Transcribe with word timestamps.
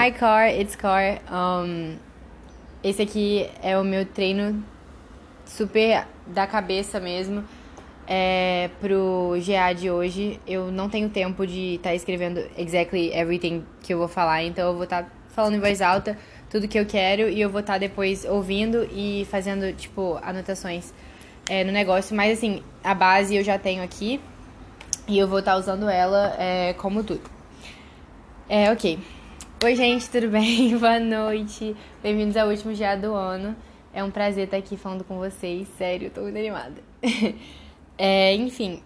Hi 0.00 0.12
Car, 0.12 0.46
it's 0.46 0.76
Car. 0.76 1.20
Um, 1.28 1.96
esse 2.84 3.02
aqui 3.02 3.50
é 3.60 3.76
o 3.76 3.82
meu 3.82 4.06
treino 4.06 4.62
super 5.44 6.06
da 6.24 6.46
cabeça 6.46 7.00
mesmo 7.00 7.42
é, 8.06 8.70
pro 8.80 9.32
GA 9.44 9.72
de 9.72 9.90
hoje. 9.90 10.38
Eu 10.46 10.70
não 10.70 10.88
tenho 10.88 11.08
tempo 11.08 11.44
de 11.44 11.74
estar 11.74 11.88
tá 11.88 11.94
escrevendo 11.96 12.40
exactly 12.56 13.12
everything 13.12 13.64
que 13.82 13.92
eu 13.92 13.98
vou 13.98 14.06
falar, 14.06 14.44
então 14.44 14.68
eu 14.68 14.74
vou 14.74 14.84
estar 14.84 15.02
tá 15.02 15.10
falando 15.30 15.54
em 15.54 15.60
voz 15.60 15.82
alta 15.82 16.16
tudo 16.48 16.68
que 16.68 16.78
eu 16.78 16.86
quero 16.86 17.28
e 17.28 17.40
eu 17.40 17.50
vou 17.50 17.58
estar 17.58 17.72
tá 17.72 17.78
depois 17.80 18.24
ouvindo 18.24 18.88
e 18.92 19.26
fazendo, 19.28 19.72
tipo, 19.72 20.16
anotações 20.22 20.94
é, 21.50 21.64
no 21.64 21.72
negócio. 21.72 22.14
Mas 22.14 22.38
assim, 22.38 22.62
a 22.84 22.94
base 22.94 23.34
eu 23.34 23.42
já 23.42 23.58
tenho 23.58 23.82
aqui 23.82 24.20
e 25.08 25.18
eu 25.18 25.26
vou 25.26 25.40
estar 25.40 25.54
tá 25.54 25.58
usando 25.58 25.88
ela 25.88 26.36
é, 26.38 26.72
como 26.74 27.02
tudo. 27.02 27.28
É, 28.48 28.70
ok. 28.70 29.17
Oi, 29.60 29.74
gente, 29.74 30.08
tudo 30.08 30.28
bem? 30.28 30.70
Boa 30.78 31.00
noite. 31.00 31.74
Bem-vindos 32.00 32.36
ao 32.36 32.48
último 32.48 32.72
dia 32.72 32.94
do 32.94 33.12
ano. 33.12 33.56
É 33.92 34.04
um 34.04 34.10
prazer 34.10 34.44
estar 34.44 34.56
aqui 34.56 34.76
falando 34.76 35.02
com 35.02 35.18
vocês. 35.18 35.66
Sério, 35.76 36.06
eu 36.06 36.10
tô 36.12 36.20
muito 36.20 36.38
animada. 36.38 36.76
é, 37.98 38.36
enfim, 38.36 38.80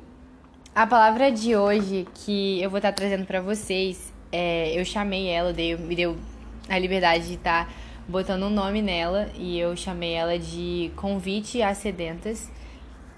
a 0.74 0.86
palavra 0.86 1.30
de 1.30 1.54
hoje 1.54 2.08
que 2.14 2.62
eu 2.62 2.70
vou 2.70 2.78
estar 2.78 2.90
trazendo 2.90 3.26
para 3.26 3.42
vocês, 3.42 4.14
é, 4.32 4.72
eu 4.74 4.82
chamei 4.82 5.28
ela, 5.28 5.52
dei, 5.52 5.76
me 5.76 5.94
deu 5.94 6.16
a 6.70 6.78
liberdade 6.78 7.26
de 7.26 7.34
estar 7.34 7.70
botando 8.08 8.44
um 8.44 8.50
nome 8.50 8.80
nela 8.80 9.28
e 9.34 9.58
eu 9.58 9.76
chamei 9.76 10.14
ela 10.14 10.38
de 10.38 10.90
Convite 10.96 11.60
a 11.60 11.74
Sedentas. 11.74 12.50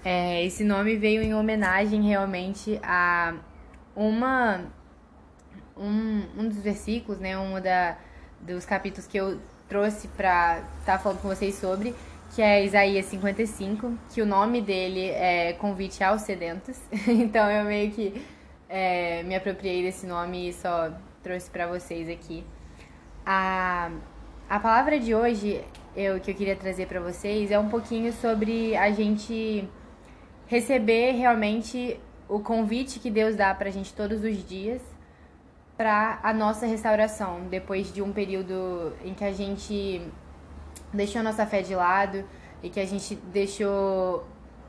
É, 0.03 0.43
esse 0.43 0.65
nome 0.65 0.97
veio 0.97 1.21
em 1.21 1.33
homenagem 1.33 2.03
realmente 2.03 2.77
a 2.83 3.33
uma 3.95 4.65
um, 5.77 6.23
um 6.37 6.47
dos 6.47 6.57
versículos, 6.57 7.19
né, 7.19 7.37
um 7.37 7.59
da, 7.61 7.97
dos 8.39 8.65
capítulos 8.65 9.07
que 9.07 9.17
eu 9.17 9.39
trouxe 9.67 10.07
para 10.09 10.59
estar 10.79 10.97
tá 10.97 10.99
falando 10.99 11.21
com 11.21 11.27
vocês 11.27 11.55
sobre, 11.55 11.93
que 12.33 12.41
é 12.41 12.63
Isaías 12.63 13.05
55, 13.05 13.93
que 14.13 14.21
o 14.21 14.25
nome 14.25 14.61
dele 14.61 15.09
é 15.09 15.53
Convite 15.53 16.03
aos 16.03 16.21
Sedentos. 16.21 16.79
então 17.07 17.49
eu 17.49 17.65
meio 17.65 17.91
que 17.91 18.25
é, 18.69 19.23
me 19.23 19.35
apropriei 19.35 19.83
desse 19.83 20.05
nome 20.05 20.49
e 20.49 20.53
só 20.53 20.91
trouxe 21.23 21.49
para 21.49 21.67
vocês 21.67 22.09
aqui. 22.09 22.43
A, 23.25 23.91
a 24.49 24.59
palavra 24.59 24.99
de 24.99 25.15
hoje 25.15 25.63
eu, 25.95 26.19
que 26.19 26.29
eu 26.31 26.35
queria 26.35 26.55
trazer 26.55 26.87
para 26.87 26.99
vocês 26.99 27.51
é 27.51 27.57
um 27.57 27.69
pouquinho 27.69 28.13
sobre 28.13 28.75
a 28.75 28.91
gente 28.91 29.67
receber 30.45 31.13
realmente 31.13 31.99
o 32.27 32.39
convite 32.39 32.99
que 32.99 33.09
Deus 33.09 33.35
dá 33.35 33.53
para 33.53 33.69
a 33.69 33.71
gente 33.71 33.93
todos 33.93 34.23
os 34.23 34.47
dias 34.47 34.94
para 35.77 36.19
a 36.23 36.33
nossa 36.33 36.65
restauração, 36.65 37.41
depois 37.49 37.93
de 37.93 38.01
um 38.01 38.11
período 38.11 38.93
em 39.03 39.13
que 39.13 39.23
a 39.23 39.31
gente 39.31 40.01
deixou 40.93 41.19
a 41.19 41.23
nossa 41.23 41.45
fé 41.45 41.61
de 41.61 41.75
lado 41.75 42.23
e 42.63 42.69
que 42.69 42.79
a 42.79 42.85
gente 42.85 43.15
deixou 43.15 44.25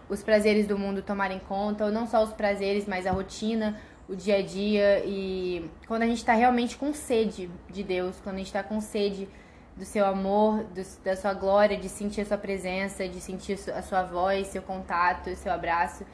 os 0.08 0.22
prazeres 0.22 0.66
do 0.66 0.78
mundo 0.78 1.02
tomarem 1.02 1.38
conta, 1.38 1.84
ou 1.84 1.92
não 1.92 2.06
só 2.06 2.22
os 2.22 2.32
prazeres, 2.32 2.86
mas 2.86 3.06
a 3.06 3.12
rotina, 3.12 3.80
o 4.08 4.14
dia 4.14 4.36
a 4.36 4.42
dia 4.42 5.02
e 5.04 5.68
quando 5.86 6.02
a 6.02 6.06
gente 6.06 6.18
está 6.18 6.32
realmente 6.32 6.76
com 6.76 6.92
sede 6.92 7.50
de 7.70 7.82
Deus, 7.82 8.20
quando 8.22 8.36
a 8.36 8.38
gente 8.38 8.48
está 8.48 8.62
com 8.62 8.80
sede 8.80 9.28
do 9.76 9.84
seu 9.84 10.06
amor, 10.06 10.64
do, 10.64 10.82
da 11.04 11.16
sua 11.16 11.34
glória, 11.34 11.76
de 11.76 11.88
sentir 11.88 12.22
a 12.22 12.24
sua 12.24 12.38
presença, 12.38 13.08
de 13.08 13.20
sentir 13.20 13.58
a 13.74 13.82
sua 13.82 14.02
voz, 14.02 14.46
seu 14.48 14.62
contato, 14.62 15.34
seu 15.36 15.52
abraço. 15.52 16.04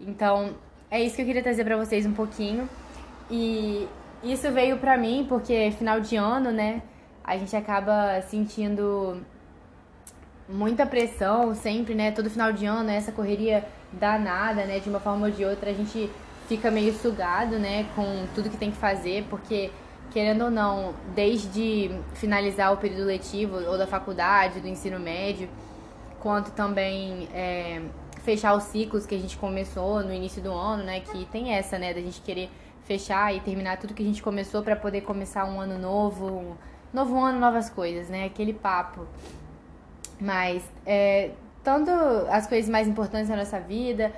Então, 0.00 0.54
é 0.90 1.00
isso 1.00 1.16
que 1.16 1.22
eu 1.22 1.26
queria 1.26 1.42
trazer 1.42 1.64
para 1.64 1.76
vocês 1.76 2.04
um 2.04 2.12
pouquinho. 2.12 2.68
E 3.30 3.88
isso 4.22 4.50
veio 4.52 4.78
pra 4.78 4.96
mim 4.96 5.26
porque 5.28 5.70
final 5.72 6.00
de 6.00 6.16
ano, 6.16 6.50
né? 6.50 6.82
A 7.24 7.36
gente 7.36 7.54
acaba 7.56 8.20
sentindo 8.22 9.20
muita 10.48 10.86
pressão 10.86 11.54
sempre, 11.54 11.94
né? 11.94 12.12
Todo 12.12 12.30
final 12.30 12.52
de 12.52 12.66
ano, 12.66 12.90
essa 12.90 13.12
correria 13.12 13.64
danada, 13.92 14.64
né? 14.64 14.78
De 14.78 14.88
uma 14.88 15.00
forma 15.00 15.26
ou 15.26 15.32
de 15.32 15.44
outra, 15.44 15.70
a 15.70 15.74
gente 15.74 16.10
fica 16.48 16.70
meio 16.70 16.92
sugado, 16.92 17.58
né? 17.58 17.86
Com 17.94 18.26
tudo 18.34 18.50
que 18.50 18.56
tem 18.56 18.70
que 18.70 18.76
fazer, 18.76 19.24
porque 19.28 19.70
querendo 20.10 20.44
ou 20.44 20.50
não, 20.50 20.94
desde 21.14 21.90
finalizar 22.14 22.72
o 22.72 22.76
período 22.76 23.04
letivo 23.04 23.56
ou 23.56 23.76
da 23.76 23.86
faculdade, 23.86 24.60
do 24.60 24.68
ensino 24.68 24.98
médio, 24.98 25.48
quanto 26.20 26.52
também 26.52 27.28
é, 27.34 27.82
fechar 28.22 28.54
os 28.54 28.64
ciclos 28.64 29.04
que 29.04 29.14
a 29.14 29.18
gente 29.18 29.36
começou 29.36 30.02
no 30.02 30.12
início 30.12 30.40
do 30.42 30.52
ano, 30.52 30.84
né? 30.84 31.00
Que 31.00 31.24
tem 31.26 31.52
essa, 31.52 31.78
né? 31.78 31.92
Da 31.92 32.00
gente 32.00 32.20
querer 32.20 32.48
fechar 32.86 33.34
e 33.34 33.40
terminar 33.40 33.78
tudo 33.78 33.92
que 33.92 34.02
a 34.02 34.06
gente 34.06 34.22
começou 34.22 34.62
para 34.62 34.76
poder 34.76 35.02
começar 35.02 35.44
um 35.44 35.60
ano 35.60 35.78
novo, 35.78 36.56
novo 36.92 37.18
ano, 37.18 37.38
novas 37.38 37.68
coisas, 37.68 38.08
né? 38.08 38.24
Aquele 38.24 38.54
papo. 38.54 39.06
Mas 40.20 40.62
é, 40.86 41.32
tanto 41.62 41.90
as 42.30 42.46
coisas 42.46 42.70
mais 42.70 42.86
importantes 42.86 43.28
da 43.28 43.36
nossa 43.36 43.58
vida, 43.60 44.12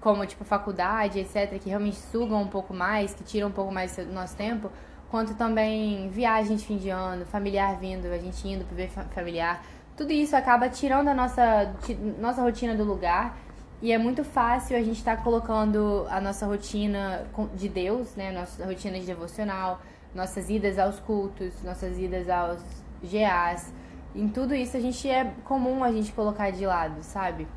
como 0.00 0.24
tipo 0.26 0.44
faculdade, 0.44 1.18
etc, 1.18 1.58
que 1.58 1.68
realmente 1.68 1.96
sugam 1.96 2.42
um 2.42 2.46
pouco 2.46 2.74
mais, 2.74 3.14
que 3.14 3.24
tiram 3.24 3.48
um 3.48 3.52
pouco 3.52 3.72
mais 3.72 3.96
do 3.96 4.12
nosso 4.12 4.36
tempo, 4.36 4.70
quanto 5.10 5.34
também 5.34 6.08
viagem 6.10 6.56
de 6.56 6.64
fim 6.64 6.76
de 6.76 6.90
ano, 6.90 7.24
familiar 7.24 7.78
vindo, 7.78 8.06
a 8.06 8.18
gente 8.18 8.46
indo 8.46 8.64
para 8.64 8.76
ver 8.76 8.88
familiar, 8.88 9.64
tudo 9.96 10.12
isso 10.12 10.36
acaba 10.36 10.68
tirando 10.68 11.08
a 11.08 11.14
nossa 11.14 11.74
nossa 12.18 12.42
rotina 12.42 12.74
do 12.74 12.84
lugar 12.84 13.36
e 13.82 13.92
é 13.92 13.98
muito 13.98 14.22
fácil 14.22 14.76
a 14.76 14.82
gente 14.82 14.98
estar 14.98 15.16
tá 15.16 15.22
colocando 15.22 16.06
a 16.10 16.20
nossa 16.20 16.46
rotina 16.46 17.26
de 17.54 17.68
Deus, 17.68 18.14
né? 18.14 18.30
Nossa 18.30 18.64
rotina 18.66 18.98
de 18.98 19.06
devocional, 19.06 19.80
nossas 20.14 20.50
idas 20.50 20.78
aos 20.78 21.00
cultos, 21.00 21.62
nossas 21.62 21.98
idas 21.98 22.28
aos 22.28 22.60
GAs. 23.02 23.72
Em 24.14 24.28
tudo 24.28 24.54
isso 24.54 24.76
a 24.76 24.80
gente 24.80 25.08
é 25.08 25.32
comum 25.44 25.82
a 25.82 25.90
gente 25.90 26.12
colocar 26.12 26.50
de 26.50 26.66
lado, 26.66 27.02
sabe? 27.02 27.48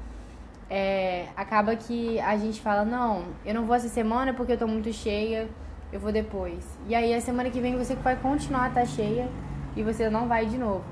É, 0.70 1.28
acaba 1.36 1.76
que 1.76 2.18
a 2.22 2.38
gente 2.38 2.62
fala, 2.62 2.86
não, 2.86 3.26
eu 3.46 3.54
não 3.54 3.66
vou 3.66 3.76
essa 3.76 3.90
semana 3.90 4.34
porque 4.34 4.54
eu 4.54 4.58
tô 4.58 4.66
muito 4.66 4.94
cheia, 4.94 5.50
eu 5.92 6.00
vou 6.00 6.12
depois. 6.12 6.64
E 6.88 6.96
aí 6.96 7.14
a 7.14 7.20
semana 7.20 7.50
que 7.50 7.60
vem 7.60 7.76
você 7.76 7.96
vai 7.96 8.16
continuar 8.16 8.68
a 8.68 8.70
tá 8.70 8.86
cheia 8.86 9.28
e 9.76 9.84
você 9.84 10.10
não 10.10 10.28
vai 10.28 10.46
de 10.46 10.58
novo. 10.58 10.86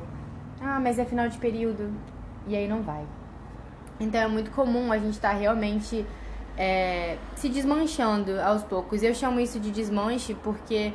Ah, 0.60 0.78
mas 0.78 1.00
é 1.00 1.06
final 1.06 1.30
de 1.30 1.38
período. 1.38 1.90
E 2.48 2.56
aí 2.56 2.68
não 2.68 2.82
vai. 2.82 3.06
Então 4.02 4.20
é 4.20 4.28
muito 4.28 4.50
comum 4.50 4.92
a 4.92 4.98
gente 4.98 5.14
estar 5.14 5.30
tá 5.30 5.36
realmente 5.36 6.04
é, 6.58 7.18
se 7.36 7.48
desmanchando 7.48 8.42
aos 8.42 8.64
poucos. 8.64 9.04
Eu 9.04 9.14
chamo 9.14 9.40
isso 9.40 9.60
de 9.60 9.70
desmanche 9.70 10.34
porque 10.34 10.92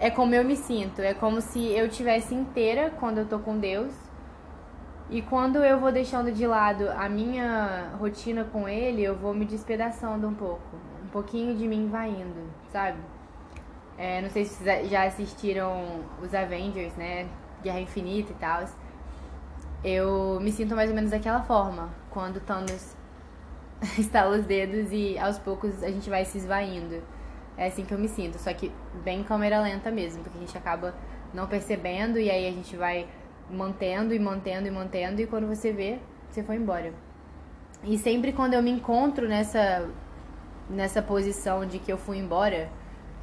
é 0.00 0.10
como 0.10 0.34
eu 0.34 0.42
me 0.42 0.56
sinto. 0.56 1.02
É 1.02 1.12
como 1.12 1.42
se 1.42 1.62
eu 1.72 1.90
tivesse 1.90 2.34
inteira 2.34 2.90
quando 2.98 3.18
eu 3.18 3.26
tô 3.26 3.38
com 3.38 3.58
Deus. 3.58 3.92
E 5.10 5.20
quando 5.20 5.62
eu 5.62 5.78
vou 5.78 5.92
deixando 5.92 6.32
de 6.32 6.46
lado 6.46 6.88
a 6.90 7.06
minha 7.08 7.90
rotina 7.98 8.44
com 8.44 8.66
Ele, 8.66 9.02
eu 9.02 9.14
vou 9.14 9.34
me 9.34 9.44
despedaçando 9.44 10.26
um 10.26 10.34
pouco. 10.34 10.76
Um 11.04 11.08
pouquinho 11.08 11.54
de 11.54 11.68
mim 11.68 11.88
vai 11.88 12.08
indo, 12.08 12.50
sabe? 12.70 12.98
É, 13.98 14.22
não 14.22 14.30
sei 14.30 14.44
se 14.44 14.62
vocês 14.62 14.90
já 14.90 15.04
assistiram 15.04 16.02
os 16.22 16.34
Avengers, 16.34 16.94
né? 16.96 17.26
Guerra 17.62 17.80
Infinita 17.80 18.32
e 18.32 18.34
tal 18.36 18.64
eu 19.82 20.38
me 20.40 20.50
sinto 20.50 20.74
mais 20.74 20.90
ou 20.90 20.96
menos 20.96 21.10
daquela 21.10 21.42
forma, 21.42 21.90
quando 22.18 22.40
Thanos 22.40 22.96
estala 23.96 24.36
os 24.36 24.44
dedos 24.44 24.90
e 24.90 25.16
aos 25.20 25.38
poucos 25.38 25.84
a 25.84 25.88
gente 25.88 26.10
vai 26.10 26.24
se 26.24 26.36
esvaindo. 26.38 27.00
É 27.56 27.68
assim 27.68 27.84
que 27.84 27.94
eu 27.94 27.98
me 27.98 28.08
sinto, 28.08 28.38
só 28.38 28.52
que 28.52 28.72
bem 29.04 29.22
câmera 29.22 29.60
lenta 29.60 29.88
mesmo, 29.88 30.24
porque 30.24 30.36
a 30.36 30.40
gente 30.40 30.58
acaba 30.58 30.96
não 31.32 31.46
percebendo 31.46 32.18
e 32.18 32.28
aí 32.28 32.48
a 32.48 32.50
gente 32.50 32.76
vai 32.76 33.06
mantendo 33.48 34.12
e 34.12 34.18
mantendo 34.18 34.66
e 34.66 34.70
mantendo 34.70 35.20
e 35.20 35.28
quando 35.28 35.46
você 35.46 35.72
vê, 35.72 36.00
você 36.28 36.42
foi 36.42 36.56
embora. 36.56 36.92
E 37.84 37.96
sempre 37.96 38.32
quando 38.32 38.54
eu 38.54 38.62
me 38.64 38.72
encontro 38.72 39.28
nessa 39.28 39.88
nessa 40.68 41.00
posição 41.00 41.64
de 41.64 41.78
que 41.78 41.92
eu 41.92 41.96
fui 41.96 42.18
embora, 42.18 42.68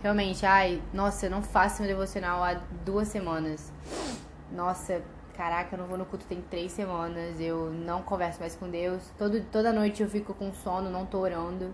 realmente, 0.02 0.46
ai, 0.46 0.82
nossa, 0.94 1.26
eu 1.26 1.30
não 1.30 1.42
faço 1.42 1.82
meu 1.82 1.92
devocional 1.92 2.42
há 2.42 2.62
duas 2.86 3.10
semanas. 3.10 3.74
Nossa, 4.50 5.02
caraca, 5.36 5.76
eu 5.76 5.80
não 5.80 5.88
vou 5.88 5.98
no 5.98 6.06
culto 6.06 6.26
tem 6.26 6.42
três 6.42 6.72
semanas, 6.72 7.40
eu 7.40 7.70
não 7.72 8.02
converso 8.02 8.40
mais 8.40 8.56
com 8.56 8.70
Deus, 8.70 9.12
Todo, 9.18 9.42
toda 9.52 9.74
noite 9.74 10.02
eu 10.02 10.10
fico 10.10 10.34
com 10.34 10.54
sono, 10.54 10.90
não 10.90 11.06
tô 11.06 11.20
orando. 11.20 11.74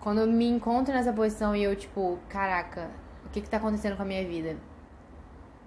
Quando 0.00 0.22
eu 0.22 0.26
me 0.26 0.48
encontro 0.48 0.92
nessa 0.92 1.12
posição 1.12 1.54
e 1.54 1.62
eu, 1.62 1.76
tipo, 1.76 2.18
caraca, 2.28 2.90
o 3.24 3.28
que 3.28 3.40
que 3.40 3.48
tá 3.48 3.58
acontecendo 3.58 3.96
com 3.96 4.02
a 4.02 4.06
minha 4.06 4.26
vida? 4.26 4.56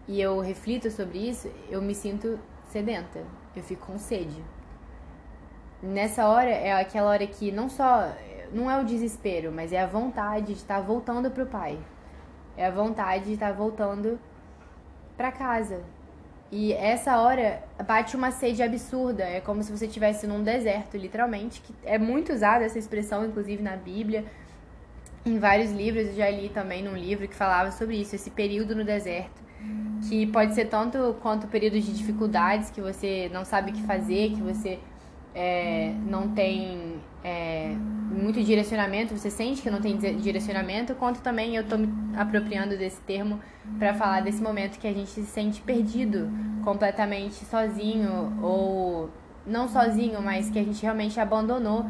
E 0.07 0.21
eu 0.21 0.39
reflito 0.39 0.91
sobre 0.91 1.29
isso, 1.29 1.49
eu 1.69 1.81
me 1.81 1.95
sinto 1.95 2.39
sedenta, 2.65 3.23
eu 3.55 3.63
fico 3.63 3.85
com 3.87 3.97
sede. 3.97 4.43
Nessa 5.81 6.27
hora 6.27 6.49
é 6.49 6.73
aquela 6.73 7.09
hora 7.09 7.25
que 7.25 7.51
não 7.51 7.69
só 7.69 8.11
não 8.51 8.69
é 8.69 8.79
o 8.79 8.85
desespero, 8.85 9.51
mas 9.51 9.71
é 9.71 9.81
a 9.81 9.87
vontade 9.87 10.47
de 10.47 10.53
estar 10.53 10.81
voltando 10.81 11.31
pro 11.31 11.45
pai. 11.45 11.77
É 12.57 12.67
a 12.67 12.71
vontade 12.71 13.25
de 13.25 13.33
estar 13.33 13.51
voltando 13.53 14.19
para 15.17 15.31
casa, 15.31 15.83
e 16.51 16.73
essa 16.73 17.19
hora 17.19 17.63
bate 17.85 18.15
uma 18.15 18.31
sede 18.31 18.61
absurda, 18.61 19.23
é 19.23 19.41
como 19.41 19.63
se 19.63 19.71
você 19.71 19.85
estivesse 19.87 20.27
num 20.27 20.43
deserto, 20.43 20.95
literalmente, 20.95 21.61
que 21.61 21.73
é 21.83 21.97
muito 21.97 22.31
usada 22.33 22.63
essa 22.63 22.77
expressão, 22.77 23.25
inclusive 23.25 23.61
na 23.61 23.75
Bíblia, 23.75 24.25
em 25.25 25.39
vários 25.39 25.71
livros, 25.71 26.07
eu 26.09 26.15
já 26.15 26.29
li 26.29 26.49
também 26.49 26.83
num 26.83 26.95
livro 26.95 27.27
que 27.27 27.35
falava 27.35 27.71
sobre 27.71 27.97
isso, 27.97 28.15
esse 28.15 28.29
período 28.29 28.75
no 28.75 28.83
deserto. 28.83 29.43
Que 30.07 30.27
pode 30.27 30.53
ser 30.53 30.65
tanto 30.65 31.15
quanto 31.21 31.47
períodos 31.47 31.83
de 31.83 31.91
dificuldades, 31.91 32.69
que 32.69 32.79
você 32.79 33.27
não 33.33 33.43
sabe 33.43 33.71
o 33.71 33.73
que 33.73 33.81
fazer, 33.81 34.29
que 34.29 34.41
você 34.41 34.79
é, 35.35 35.93
não 36.07 36.29
tem 36.29 36.95
é, 37.23 37.75
muito 38.09 38.41
direcionamento, 38.41 39.15
você 39.15 39.29
sente 39.29 39.61
que 39.61 39.69
não 39.69 39.81
tem 39.81 39.97
direcionamento, 39.97 40.95
quanto 40.95 41.21
também 41.21 41.55
eu 41.55 41.63
estou 41.63 41.77
me 41.77 41.89
apropriando 42.15 42.77
desse 42.77 43.01
termo 43.01 43.39
para 43.77 43.93
falar 43.93 44.21
desse 44.21 44.41
momento 44.41 44.79
que 44.79 44.87
a 44.87 44.93
gente 44.93 45.09
se 45.09 45.25
sente 45.25 45.61
perdido, 45.61 46.29
completamente 46.63 47.45
sozinho, 47.45 48.39
ou 48.41 49.09
não 49.45 49.67
sozinho, 49.67 50.21
mas 50.21 50.49
que 50.49 50.57
a 50.57 50.63
gente 50.63 50.81
realmente 50.81 51.19
abandonou 51.19 51.85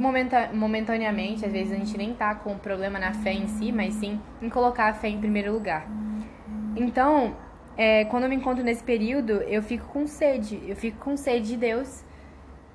momenta 0.00 0.50
momentaneamente, 0.54 1.44
às 1.44 1.52
vezes 1.52 1.72
a 1.72 1.76
gente 1.76 1.96
nem 1.96 2.14
tá 2.14 2.34
com 2.34 2.56
problema 2.56 2.98
na 2.98 3.12
fé 3.12 3.32
em 3.32 3.46
si, 3.46 3.70
mas 3.70 3.94
sim 3.94 4.18
em 4.40 4.48
colocar 4.48 4.86
a 4.86 4.94
fé 4.94 5.08
em 5.08 5.20
primeiro 5.20 5.52
lugar. 5.52 5.86
Então, 6.74 7.36
é, 7.76 8.06
quando 8.06 8.24
eu 8.24 8.30
me 8.30 8.36
encontro 8.36 8.64
nesse 8.64 8.82
período, 8.82 9.32
eu 9.42 9.62
fico 9.62 9.86
com 9.88 10.06
sede, 10.06 10.60
eu 10.66 10.74
fico 10.74 10.98
com 10.98 11.16
sede 11.16 11.48
de 11.48 11.56
Deus. 11.58 12.02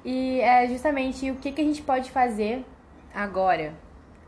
E 0.06 0.40
é 0.40 0.68
justamente 0.68 1.32
o 1.32 1.36
que, 1.36 1.52
que 1.52 1.62
a 1.62 1.64
gente 1.64 1.82
pode 1.82 2.12
fazer 2.12 2.64
agora. 3.14 3.74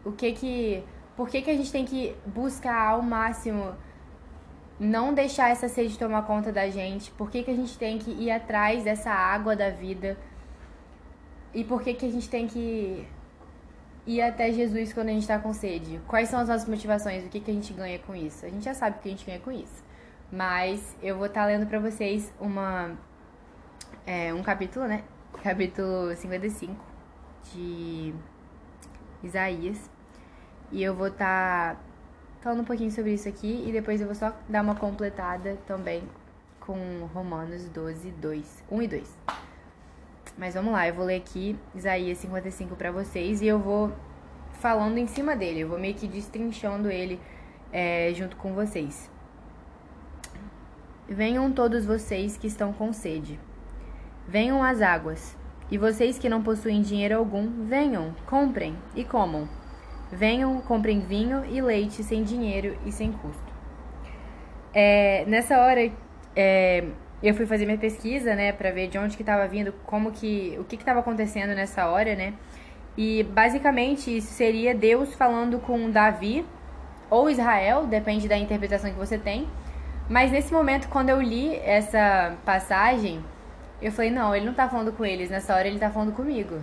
O 0.03 0.12
que 0.12 0.31
que. 0.31 0.83
Por 1.15 1.29
que, 1.29 1.41
que 1.41 1.51
a 1.51 1.53
gente 1.53 1.71
tem 1.71 1.85
que 1.85 2.15
buscar 2.25 2.89
ao 2.89 3.01
máximo 3.01 3.75
não 4.79 5.13
deixar 5.13 5.50
essa 5.50 5.68
sede 5.68 5.97
tomar 5.97 6.24
conta 6.24 6.51
da 6.51 6.68
gente? 6.69 7.12
Por 7.12 7.29
que, 7.29 7.44
que 7.44 7.51
a 7.51 7.56
gente 7.56 7.77
tem 7.77 8.00
que 8.00 8.12
ir 8.12 8.31
atrás 8.31 8.83
dessa 8.83 9.12
água 9.12 9.56
da 9.56 9.69
vida? 9.69 10.18
E 11.53 11.63
por 11.63 11.81
que, 11.81 11.94
que 11.94 12.06
a 12.06 12.12
gente 12.12 12.29
tem 12.29 12.47
que 12.47 13.07
ir 14.06 14.21
até 14.21 14.51
Jesus 14.51 14.94
quando 14.94 15.09
a 15.09 15.12
gente 15.12 15.24
está 15.24 15.38
com 15.39 15.53
sede? 15.53 16.00
Quais 16.07 16.29
são 16.29 16.39
as 16.39 16.50
nossas 16.50 16.68
motivações? 16.68 17.24
O 17.24 17.29
que, 17.29 17.39
que 17.39 17.51
a 17.51 17.53
gente 17.53 17.74
ganha 17.74 18.00
com 18.00 18.15
isso? 18.15 18.45
A 18.45 18.50
gente 18.50 18.63
já 18.63 18.74
sabe 18.74 18.97
o 18.97 19.01
que 19.01 19.09
a 19.09 19.12
gente 19.12 19.25
ganha 19.25 19.39
com 19.39 19.51
isso. 19.51 19.83
Mas 20.31 20.95
eu 21.03 21.18
vou 21.18 21.27
estar 21.27 21.41
tá 21.41 21.47
lendo 21.47 21.68
para 21.68 21.79
vocês 21.79 22.31
uma, 22.39 22.91
é, 24.06 24.33
um 24.33 24.44
capítulo, 24.44 24.88
né? 24.88 25.03
Capítulo 25.44 26.16
55 26.16 26.75
de 27.54 28.12
Isaías. 29.24 29.89
E 30.72 30.81
eu 30.81 30.95
vou 30.95 31.07
estar 31.07 31.75
tá 31.75 31.81
falando 32.42 32.62
um 32.62 32.66
pouquinho 32.66 32.92
sobre 32.92 33.13
isso 33.13 33.30
aqui 33.30 33.63
e 33.68 33.72
depois 33.72 34.01
eu 34.01 34.07
vou 34.07 34.16
só 34.16 34.36
dar 34.50 34.63
uma 34.63 34.74
completada 34.74 35.56
também 35.68 36.04
com 36.60 36.75
Romanos 37.13 37.69
12, 37.69 38.12
2, 38.12 38.63
1 38.69 38.81
e 38.81 38.88
2. 38.88 39.18
Mas 40.38 40.56
vamos 40.56 40.74
lá, 40.74 40.88
eu 40.88 40.95
vou 40.95 41.06
ler 41.06 41.18
aqui 41.18 41.57
Isaías 41.75 42.18
55 42.18 42.75
para 42.75 42.92
vocês 42.92 43.39
e 43.42 43.48
eu 43.48 43.60
vou 43.60 43.92
falando 44.54 44.98
em 44.98 45.07
cima 45.07 45.36
dele, 45.36 45.62
eu 45.62 45.69
vou 45.69 45.80
meio 45.80 45.94
que 45.94 46.07
destrinchando 46.07 46.89
ele 46.89 47.19
é, 47.72 48.12
junto 48.13 48.36
com 48.38 48.54
vocês. 48.54 49.10
Venham 51.07 51.51
todos 51.51 51.86
vocês 51.86 52.36
que 52.38 52.48
estão 52.48 52.74
com 52.74 52.92
sede. 52.92 53.39
Venham 54.27 54.63
às 54.63 54.81
águas. 54.81 55.38
E 55.69 55.77
vocês 55.77 56.18
que 56.18 56.29
não 56.29 56.41
possuem 56.41 56.81
dinheiro 56.81 57.18
algum, 57.18 57.65
venham, 57.65 58.13
comprem 58.25 58.75
e 58.95 59.03
comam. 59.03 59.47
Venham, 60.12 60.62
comprem 60.62 61.00
vinho 61.00 61.44
e 61.45 61.62
leite 61.62 62.03
sem 62.03 62.24
dinheiro 62.24 62.77
e 62.85 62.91
sem 62.91 63.12
custo. 63.12 63.53
É, 64.74 65.25
nessa 65.27 65.59
hora, 65.59 65.91
é, 66.35 66.85
eu 67.21 67.33
fui 67.33 67.45
fazer 67.45 67.65
minha 67.65 67.77
pesquisa, 67.77 68.35
né, 68.35 68.51
para 68.51 68.71
ver 68.71 68.88
de 68.88 68.97
onde 68.97 69.15
que 69.15 69.24
estava 69.24 69.47
vindo, 69.47 69.74
como 69.85 70.12
que, 70.12 70.56
o 70.59 70.63
que 70.63 70.75
estava 70.75 71.00
acontecendo 71.00 71.56
nessa 71.56 71.88
hora, 71.88 72.15
né? 72.15 72.33
E 72.97 73.24
basicamente 73.24 74.18
isso 74.18 74.33
seria 74.33 74.74
Deus 74.74 75.13
falando 75.13 75.59
com 75.59 75.89
Davi 75.89 76.45
ou 77.09 77.29
Israel, 77.29 77.85
depende 77.85 78.27
da 78.27 78.38
interpretação 78.38 78.91
que 78.91 78.97
você 78.97 79.18
tem. 79.18 79.47
Mas 80.09 80.31
nesse 80.31 80.53
momento, 80.53 80.88
quando 80.89 81.09
eu 81.09 81.21
li 81.21 81.56
essa 81.57 82.35
passagem, 82.45 83.24
eu 83.81 83.91
falei: 83.91 84.12
não, 84.12 84.35
ele 84.35 84.45
não 84.45 84.53
tá 84.53 84.68
falando 84.68 84.91
com 84.91 85.06
eles, 85.06 85.29
nessa 85.29 85.56
hora 85.56 85.68
ele 85.68 85.79
tá 85.79 85.89
falando 85.89 86.13
comigo. 86.13 86.62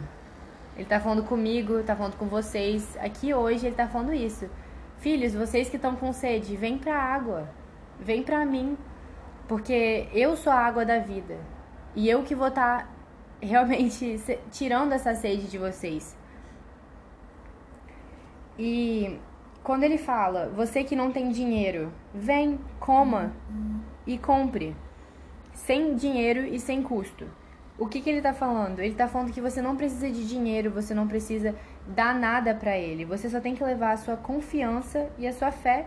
Ele 0.76 0.87
tá 0.87 0.99
falando 0.99 1.22
comigo, 1.25 1.82
tá 1.84 1.94
falando 1.94 2.16
com 2.16 2.26
vocês. 2.26 2.96
Aqui 3.00 3.32
hoje 3.32 3.66
ele 3.66 3.76
tá 3.76 3.87
falando 3.87 4.12
isso. 4.12 4.50
Filhos, 4.99 5.34
vocês 5.34 5.69
que 5.69 5.76
estão 5.76 5.94
com 5.94 6.12
sede, 6.12 6.56
vem 6.56 6.78
pra 6.78 6.96
água. 6.96 7.49
Vem 8.00 8.22
pra 8.22 8.44
mim. 8.44 8.76
Porque 9.46 10.08
eu 10.12 10.37
sou 10.37 10.52
a 10.52 10.58
água 10.58 10.84
da 10.84 10.99
vida. 10.99 11.38
E 11.94 12.08
eu 12.08 12.22
que 12.25 12.34
vou 12.34 12.49
estar 12.49 12.84
tá 12.84 12.88
realmente 13.40 14.20
tirando 14.50 14.93
essa 14.93 15.14
sede 15.14 15.46
de 15.46 15.58
vocês. 15.58 16.16
E 18.58 19.19
quando 19.62 19.84
ele 19.84 19.99
fala, 19.99 20.49
você 20.55 20.82
que 20.82 20.96
não 20.96 21.12
tem 21.12 21.31
dinheiro, 21.31 21.93
vem, 22.12 22.58
coma 22.81 23.32
e 24.06 24.19
compre. 24.19 24.76
Sem 25.54 25.94
dinheiro 25.94 26.44
e 26.44 26.60
sem 26.60 26.82
custo. 26.82 27.26
O 27.78 27.86
que, 27.86 28.00
que 28.00 28.08
ele 28.10 28.18
está 28.18 28.32
falando? 28.32 28.80
Ele 28.80 28.92
está 28.92 29.08
falando 29.08 29.32
que 29.32 29.40
você 29.40 29.62
não 29.62 29.74
precisa 29.74 30.08
de 30.08 30.28
dinheiro, 30.28 30.70
você 30.70 30.94
não 30.94 31.08
precisa 31.08 31.54
dar 31.88 32.14
nada 32.14 32.54
para 32.54 32.76
ele. 32.76 33.04
Você 33.04 33.28
só 33.28 33.40
tem 33.40 33.54
que 33.54 33.64
levar 33.64 33.92
a 33.92 33.96
sua 33.96 34.16
confiança 34.16 35.08
e 35.18 35.26
a 35.26 35.32
sua 35.32 35.50
fé 35.50 35.86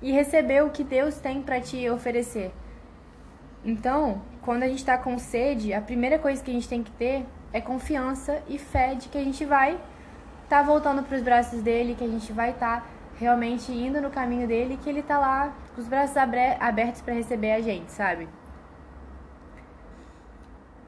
e 0.00 0.12
receber 0.12 0.62
o 0.62 0.70
que 0.70 0.84
Deus 0.84 1.16
tem 1.16 1.42
para 1.42 1.60
te 1.60 1.88
oferecer. 1.90 2.52
Então, 3.64 4.22
quando 4.42 4.62
a 4.62 4.68
gente 4.68 4.78
está 4.78 4.96
com 4.96 5.18
sede, 5.18 5.74
a 5.74 5.80
primeira 5.80 6.18
coisa 6.18 6.42
que 6.42 6.50
a 6.50 6.54
gente 6.54 6.68
tem 6.68 6.82
que 6.82 6.92
ter 6.92 7.26
é 7.52 7.60
confiança 7.60 8.42
e 8.48 8.58
fé 8.58 8.94
de 8.94 9.08
que 9.08 9.18
a 9.18 9.24
gente 9.24 9.44
vai 9.44 9.72
estar 10.44 10.58
tá 10.58 10.62
voltando 10.62 11.02
para 11.02 11.16
os 11.16 11.22
braços 11.22 11.60
dele, 11.60 11.94
que 11.94 12.04
a 12.04 12.08
gente 12.08 12.32
vai 12.32 12.50
estar 12.50 12.80
tá 12.80 12.86
realmente 13.18 13.72
indo 13.72 14.00
no 14.00 14.10
caminho 14.10 14.46
dele, 14.46 14.78
que 14.82 14.88
ele 14.88 15.00
está 15.00 15.18
lá 15.18 15.52
com 15.74 15.80
os 15.80 15.88
braços 15.88 16.16
abertos 16.16 17.02
para 17.02 17.14
receber 17.14 17.52
a 17.52 17.60
gente, 17.60 17.90
sabe? 17.90 18.28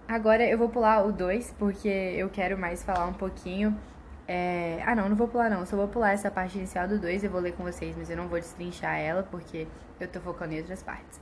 Agora 0.08 0.43
eu 0.43 0.56
vou 0.56 0.70
pular 0.70 1.05
o 1.05 1.12
2, 1.12 1.55
porque 1.58 1.87
eu 1.87 2.31
quero 2.31 2.56
mais 2.56 2.82
falar 2.82 3.05
um 3.05 3.12
pouquinho. 3.12 3.78
É... 4.26 4.82
Ah, 4.87 4.94
não, 4.94 5.06
não 5.06 5.14
vou 5.14 5.28
pular 5.28 5.50
não. 5.50 5.66
Só 5.66 5.76
vou 5.76 5.87
pular 5.87 6.12
essa 6.12 6.31
parte 6.31 6.56
inicial 6.56 6.88
do 6.88 6.99
2, 6.99 7.25
eu 7.25 7.31
vou 7.31 7.43
ler 7.43 7.52
com 7.52 7.62
vocês, 7.62 7.94
mas 7.94 8.08
eu 8.08 8.16
não 8.16 8.26
vou 8.26 8.40
destrinchar 8.40 8.96
ela, 8.99 9.22
porque 9.22 9.66
eu 10.00 10.08
tô 10.08 10.19
focando 10.19 10.55
em 10.55 10.58
outras 10.58 10.82
partes. 10.82 11.20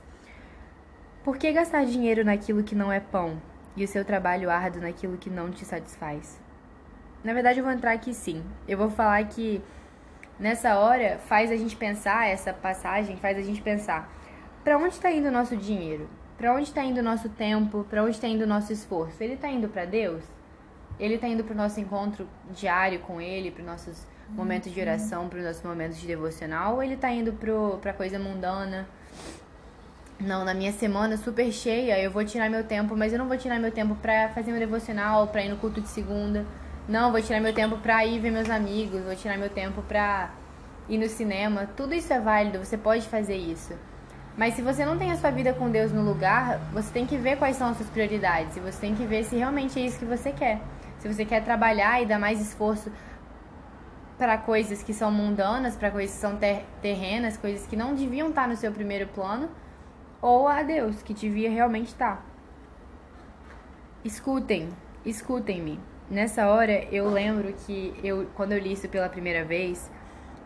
Por 1.21 1.35
que 1.37 1.51
gastar 1.51 1.83
dinheiro 1.83 2.23
naquilo 2.23 2.63
que 2.63 2.73
não 2.73 2.89
é 2.89 3.01
pão 3.01 3.41
e 3.75 3.83
o 3.83 3.87
seu 3.89 4.05
trabalho 4.05 4.49
árduo 4.49 4.81
naquilo 4.81 5.17
que 5.17 5.29
não 5.29 5.51
te 5.51 5.65
satisfaz? 5.65 6.39
Na 7.25 7.33
verdade, 7.33 7.59
eu 7.59 7.65
vou 7.65 7.73
entrar 7.73 7.91
aqui 7.91 8.13
sim. 8.13 8.41
Eu 8.65 8.77
vou 8.77 8.89
falar 8.89 9.21
que 9.25 9.61
nessa 10.39 10.79
hora 10.79 11.17
faz 11.25 11.51
a 11.51 11.57
gente 11.57 11.75
pensar, 11.75 12.29
essa 12.29 12.53
passagem 12.53 13.17
faz 13.17 13.37
a 13.37 13.41
gente 13.41 13.61
pensar: 13.61 14.09
para 14.63 14.77
onde 14.77 14.93
está 14.93 15.11
indo 15.11 15.27
o 15.27 15.31
nosso 15.31 15.57
dinheiro? 15.57 16.07
Para 16.37 16.53
onde 16.53 16.63
está 16.63 16.83
indo 16.83 16.99
o 16.99 17.03
nosso 17.03 17.29
tempo? 17.29 17.85
Para 17.89 18.03
onde 18.03 18.11
está 18.11 18.27
indo 18.27 18.43
o 18.43 18.47
nosso 18.47 18.71
esforço? 18.71 19.23
Ele 19.23 19.33
está 19.33 19.49
indo 19.49 19.67
para 19.67 19.85
Deus? 19.85 20.23
Ele 20.99 21.15
está 21.15 21.27
indo 21.27 21.43
para 21.43 21.53
o 21.53 21.57
nosso 21.57 21.79
encontro 21.79 22.27
diário 22.51 22.99
com 22.99 23.19
Ele, 23.19 23.51
para 23.51 23.61
os 23.61 23.67
nossos 23.67 24.07
momentos 24.29 24.71
de 24.71 24.79
oração, 24.79 25.27
para 25.27 25.39
os 25.39 25.45
nossos 25.45 25.63
momentos 25.63 25.97
de 25.97 26.07
devocional? 26.07 26.75
Ou 26.75 26.83
ele 26.83 26.93
está 26.93 27.11
indo 27.11 27.33
para 27.81 27.93
coisa 27.93 28.19
mundana? 28.19 28.87
Não, 30.19 30.43
na 30.43 30.53
minha 30.53 30.71
semana 30.71 31.15
super 31.15 31.51
cheia, 31.51 31.99
eu 31.99 32.09
vou 32.09 32.25
tirar 32.25 32.49
meu 32.49 32.63
tempo, 32.63 32.95
mas 32.95 33.13
eu 33.13 33.19
não 33.19 33.27
vou 33.27 33.37
tirar 33.37 33.59
meu 33.59 33.71
tempo 33.71 33.95
pra 33.95 34.29
fazer 34.29 34.51
meu 34.51 34.59
devocional, 34.59 35.27
pra 35.27 35.43
ir 35.43 35.49
no 35.49 35.57
culto 35.57 35.79
de 35.79 35.87
segunda. 35.87 36.45
Não, 36.87 37.11
vou 37.11 37.21
tirar 37.21 37.39
meu 37.39 37.53
tempo 37.53 37.77
pra 37.77 38.03
ir 38.05 38.19
ver 38.19 38.31
meus 38.31 38.49
amigos, 38.49 39.03
vou 39.03 39.15
tirar 39.15 39.37
meu 39.37 39.49
tempo 39.49 39.81
pra 39.83 40.31
ir 40.89 40.97
no 40.97 41.07
cinema. 41.07 41.67
Tudo 41.77 41.93
isso 41.93 42.11
é 42.11 42.19
válido, 42.19 42.57
você 42.57 42.77
pode 42.77 43.07
fazer 43.07 43.35
isso. 43.35 43.73
Mas 44.37 44.53
se 44.53 44.61
você 44.61 44.85
não 44.85 44.99
tem 44.99 45.11
a 45.11 45.17
sua 45.17 45.31
vida 45.31 45.51
com 45.51 45.67
Deus 45.71 45.91
no 45.91 46.03
lugar, 46.03 46.59
você 46.71 46.93
tem 46.93 47.07
que 47.07 47.17
ver 47.17 47.37
quais 47.37 47.57
são 47.57 47.69
as 47.69 47.77
suas 47.77 47.89
prioridades. 47.89 48.55
E 48.55 48.59
você 48.59 48.79
tem 48.79 48.93
que 48.93 49.03
ver 49.03 49.23
se 49.23 49.35
realmente 49.35 49.79
é 49.79 49.85
isso 49.85 49.97
que 49.97 50.05
você 50.05 50.31
quer. 50.31 50.61
Se 50.99 51.11
você 51.11 51.25
quer 51.25 51.43
trabalhar 51.43 52.03
e 52.03 52.05
dar 52.05 52.19
mais 52.19 52.39
esforço 52.39 52.91
para 54.15 54.37
coisas 54.37 54.83
que 54.83 54.93
são 54.93 55.11
mundanas, 55.11 55.75
para 55.75 55.89
coisas 55.89 56.15
que 56.15 56.21
são 56.21 56.37
ter 56.37 56.65
terrenas, 56.83 57.35
coisas 57.35 57.65
que 57.65 57.75
não 57.75 57.95
deviam 57.95 58.29
estar 58.29 58.47
no 58.47 58.55
seu 58.55 58.71
primeiro 58.71 59.07
plano 59.07 59.49
ou 60.21 60.47
a 60.47 60.61
Deus, 60.61 61.01
que 61.01 61.15
devia 61.15 61.49
realmente 61.49 61.87
estar. 61.87 62.23
Escutem, 64.05 64.69
escutem-me. 65.03 65.79
Nessa 66.09 66.47
hora 66.47 66.85
eu 66.91 67.09
lembro 67.09 67.53
que 67.65 67.93
eu, 68.03 68.27
quando 68.35 68.51
eu 68.51 68.59
li 68.59 68.73
isso 68.73 68.87
pela 68.87 69.09
primeira 69.09 69.43
vez, 69.43 69.91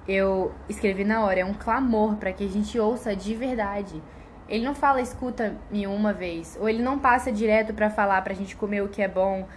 eu 0.08 0.51
escrevi 0.67 1.03
na 1.03 1.24
hora, 1.24 1.41
é 1.41 1.46
um 1.46 1.53
clamor 1.53 2.15
para 2.15 2.31
que 2.31 2.46
a 2.46 2.50
gente 2.50 2.77
ouça 2.79 3.15
de 3.15 3.36
verdade. 3.36 4.01
Ele 4.48 4.65
não 4.65 4.75
fala 4.75 5.01
escuta-me 5.01 5.88
uma 5.88 6.12
vez, 6.12 6.58
ou 6.60 6.67
ele 6.67 6.84
não 6.84 7.00
passa 7.00 7.31
direto 7.31 7.74
para 7.74 7.89
falar 7.89 8.22
pra 8.22 8.34
gente 8.34 8.55
comer 8.55 8.81
o 8.81 8.89
que 8.89 9.01
é 9.01 9.08
bom 9.08 9.48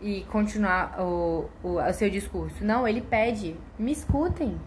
e 0.00 0.22
continuar 0.24 1.00
o, 1.00 1.48
o, 1.62 1.78
o 1.78 1.92
seu 1.92 2.10
discurso. 2.10 2.64
Não, 2.64 2.86
ele 2.86 3.00
pede, 3.00 3.56
me 3.78 3.92
escutem. 3.92 4.60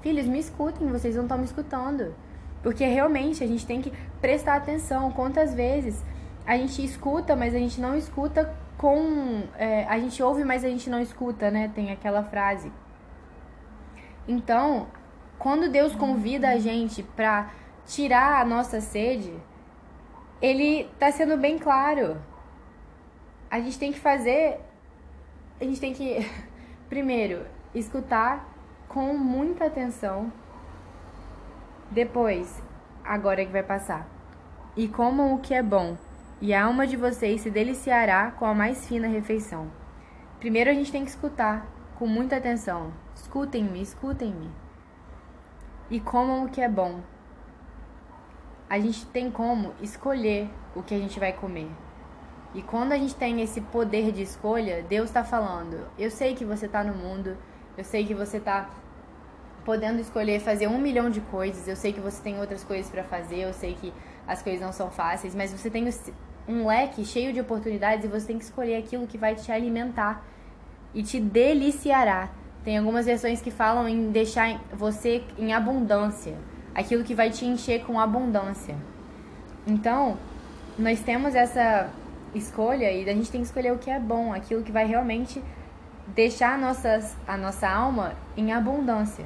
Filhos, 0.00 0.26
me 0.26 0.38
escutem, 0.38 0.88
vocês 0.88 1.14
não 1.16 1.24
estão 1.24 1.36
me 1.36 1.44
escutando. 1.44 2.14
Porque 2.62 2.86
realmente 2.86 3.44
a 3.44 3.46
gente 3.46 3.66
tem 3.66 3.82
que 3.82 3.92
prestar 4.20 4.56
atenção 4.56 5.10
quantas 5.12 5.54
vezes 5.54 6.02
a 6.46 6.56
gente 6.56 6.82
escuta, 6.82 7.36
mas 7.36 7.54
a 7.54 7.58
gente 7.58 7.80
não 7.80 7.94
escuta 7.94 8.50
com. 8.78 9.42
É, 9.58 9.84
a 9.84 9.98
gente 9.98 10.22
ouve, 10.22 10.44
mas 10.44 10.64
a 10.64 10.68
gente 10.68 10.88
não 10.88 11.00
escuta, 11.00 11.50
né? 11.50 11.70
Tem 11.74 11.92
aquela 11.92 12.22
frase. 12.22 12.72
Então, 14.28 14.86
quando 15.38 15.70
Deus 15.70 15.94
convida 15.94 16.50
a 16.50 16.58
gente 16.58 17.02
pra 17.02 17.50
tirar 17.86 18.42
a 18.42 18.44
nossa 18.44 18.78
sede, 18.78 19.32
ele 20.42 20.84
tá 20.98 21.10
sendo 21.10 21.38
bem 21.38 21.58
claro. 21.58 22.20
A 23.50 23.58
gente 23.58 23.78
tem 23.78 23.90
que 23.90 23.98
fazer. 23.98 24.60
A 25.58 25.64
gente 25.64 25.80
tem 25.80 25.94
que, 25.94 26.18
primeiro, 26.90 27.46
escutar 27.74 28.46
com 28.86 29.16
muita 29.16 29.64
atenção. 29.64 30.30
Depois, 31.90 32.62
agora 33.02 33.44
que 33.44 33.50
vai 33.50 33.62
passar. 33.62 34.06
E 34.76 34.86
comam 34.86 35.34
o 35.34 35.38
que 35.38 35.54
é 35.54 35.62
bom, 35.62 35.96
e 36.40 36.52
a 36.52 36.64
alma 36.66 36.86
de 36.86 36.96
vocês 36.96 37.40
se 37.40 37.50
deliciará 37.50 38.30
com 38.30 38.44
a 38.44 38.54
mais 38.54 38.86
fina 38.86 39.08
refeição. 39.08 39.72
Primeiro 40.38 40.70
a 40.70 40.74
gente 40.74 40.92
tem 40.92 41.02
que 41.02 41.10
escutar 41.10 41.66
com 41.98 42.06
muita 42.06 42.36
atenção. 42.36 42.92
Escutem-me, 43.20 43.82
escutem-me. 43.82 44.50
E 45.90 45.98
comam 45.98 46.44
o 46.44 46.48
que 46.48 46.60
é 46.60 46.68
bom. 46.68 47.00
A 48.70 48.78
gente 48.78 49.04
tem 49.06 49.30
como 49.30 49.74
escolher 49.82 50.48
o 50.74 50.82
que 50.82 50.94
a 50.94 50.98
gente 50.98 51.18
vai 51.18 51.32
comer. 51.32 51.68
E 52.54 52.62
quando 52.62 52.92
a 52.92 52.96
gente 52.96 53.14
tem 53.14 53.42
esse 53.42 53.60
poder 53.60 54.12
de 54.12 54.22
escolha, 54.22 54.82
Deus 54.82 55.08
está 55.10 55.24
falando: 55.24 55.86
Eu 55.98 56.10
sei 56.10 56.34
que 56.34 56.44
você 56.44 56.66
está 56.66 56.84
no 56.84 56.94
mundo, 56.94 57.36
eu 57.76 57.84
sei 57.84 58.06
que 58.06 58.14
você 58.14 58.36
está 58.36 58.70
podendo 59.64 60.00
escolher 60.00 60.40
fazer 60.40 60.66
um 60.68 60.78
milhão 60.78 61.10
de 61.10 61.20
coisas, 61.20 61.66
eu 61.68 61.76
sei 61.76 61.92
que 61.92 62.00
você 62.00 62.22
tem 62.22 62.38
outras 62.38 62.64
coisas 62.64 62.90
para 62.90 63.02
fazer, 63.04 63.40
eu 63.40 63.52
sei 63.52 63.74
que 63.74 63.92
as 64.26 64.42
coisas 64.42 64.62
não 64.62 64.72
são 64.72 64.90
fáceis, 64.90 65.34
mas 65.34 65.52
você 65.52 65.68
tem 65.68 65.86
um 66.46 66.66
leque 66.66 67.04
cheio 67.04 67.32
de 67.32 67.40
oportunidades 67.40 68.04
e 68.04 68.08
você 68.08 68.28
tem 68.28 68.38
que 68.38 68.44
escolher 68.44 68.76
aquilo 68.76 69.06
que 69.06 69.18
vai 69.18 69.34
te 69.34 69.50
alimentar 69.52 70.24
e 70.94 71.02
te 71.02 71.20
deliciará. 71.20 72.30
Tem 72.68 72.76
algumas 72.76 73.06
versões 73.06 73.40
que 73.40 73.50
falam 73.50 73.88
em 73.88 74.10
deixar 74.10 74.60
você 74.74 75.24
em 75.38 75.54
abundância, 75.54 76.36
aquilo 76.74 77.02
que 77.02 77.14
vai 77.14 77.30
te 77.30 77.46
encher 77.46 77.82
com 77.86 77.98
abundância. 77.98 78.76
Então, 79.66 80.18
nós 80.78 81.00
temos 81.00 81.34
essa 81.34 81.88
escolha 82.34 82.92
e 82.92 83.08
a 83.08 83.14
gente 83.14 83.30
tem 83.30 83.40
que 83.40 83.46
escolher 83.46 83.72
o 83.72 83.78
que 83.78 83.90
é 83.90 83.98
bom, 83.98 84.34
aquilo 84.34 84.62
que 84.62 84.70
vai 84.70 84.84
realmente 84.84 85.42
deixar 86.08 86.56
a 86.56 86.58
nossa, 86.58 87.10
a 87.26 87.38
nossa 87.38 87.66
alma 87.66 88.12
em 88.36 88.52
abundância. 88.52 89.24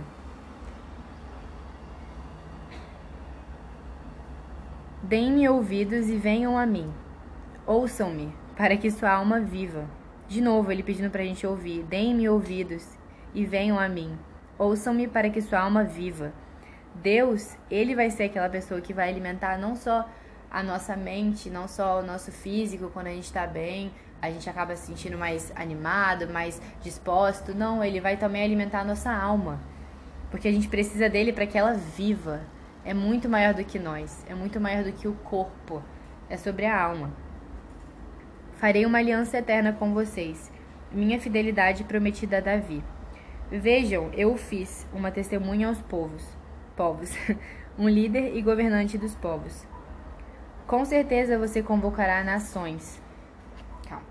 Deem-me 5.02 5.48
ouvidos 5.48 6.08
e 6.08 6.14
venham 6.14 6.56
a 6.56 6.64
mim. 6.64 6.88
Ouçam-me, 7.66 8.32
para 8.56 8.76
que 8.76 8.88
sua 8.88 9.10
alma 9.10 9.40
viva. 9.40 9.84
De 10.28 10.40
novo, 10.40 10.70
ele 10.70 10.84
pedindo 10.84 11.10
para 11.10 11.22
a 11.22 11.26
gente 11.26 11.44
ouvir. 11.44 11.82
Deem-me 11.82 12.28
ouvidos 12.28 13.01
e 13.34 13.44
venham 13.44 13.78
a 13.78 13.88
mim. 13.88 14.18
Ouçam-me 14.58 15.08
para 15.08 15.30
que 15.30 15.40
sua 15.40 15.60
alma 15.60 15.84
viva. 15.84 16.32
Deus, 16.94 17.56
ele 17.70 17.94
vai 17.94 18.10
ser 18.10 18.24
aquela 18.24 18.48
pessoa 18.48 18.80
que 18.80 18.92
vai 18.92 19.08
alimentar 19.08 19.58
não 19.58 19.74
só 19.74 20.08
a 20.50 20.62
nossa 20.62 20.94
mente, 20.94 21.48
não 21.48 21.66
só 21.66 22.00
o 22.00 22.02
nosso 22.02 22.30
físico, 22.30 22.90
quando 22.90 23.06
a 23.06 23.12
gente 23.12 23.24
está 23.24 23.46
bem, 23.46 23.90
a 24.20 24.30
gente 24.30 24.48
acaba 24.48 24.76
se 24.76 24.86
sentindo 24.86 25.16
mais 25.16 25.50
animado, 25.56 26.28
mais 26.28 26.60
disposto. 26.82 27.54
Não, 27.54 27.82
ele 27.82 28.00
vai 28.00 28.16
também 28.16 28.44
alimentar 28.44 28.80
a 28.80 28.84
nossa 28.84 29.10
alma. 29.10 29.58
Porque 30.30 30.46
a 30.46 30.52
gente 30.52 30.68
precisa 30.68 31.08
dele 31.08 31.32
para 31.32 31.46
que 31.46 31.56
ela 31.56 31.72
viva. 31.72 32.42
É 32.84 32.92
muito 32.92 33.28
maior 33.28 33.54
do 33.54 33.64
que 33.64 33.78
nós, 33.78 34.24
é 34.28 34.34
muito 34.34 34.60
maior 34.60 34.84
do 34.84 34.92
que 34.92 35.08
o 35.08 35.14
corpo. 35.14 35.82
É 36.28 36.36
sobre 36.36 36.66
a 36.66 36.80
alma. 36.80 37.12
Farei 38.54 38.86
uma 38.86 38.98
aliança 38.98 39.38
eterna 39.38 39.72
com 39.72 39.92
vocês, 39.92 40.52
minha 40.92 41.18
fidelidade 41.20 41.84
prometida 41.84 42.38
a 42.38 42.40
Davi. 42.40 42.82
Vejam, 43.50 44.10
eu 44.14 44.36
fiz, 44.36 44.86
uma 44.92 45.10
testemunha 45.10 45.68
aos 45.68 45.80
povos, 45.82 46.26
povos, 46.76 47.10
um 47.78 47.88
líder 47.88 48.36
e 48.36 48.42
governante 48.42 48.96
dos 48.96 49.14
povos. 49.14 49.66
Com 50.66 50.84
certeza 50.84 51.38
você 51.38 51.62
convocará 51.62 52.24
nações. 52.24 53.02
Calma. 53.88 54.06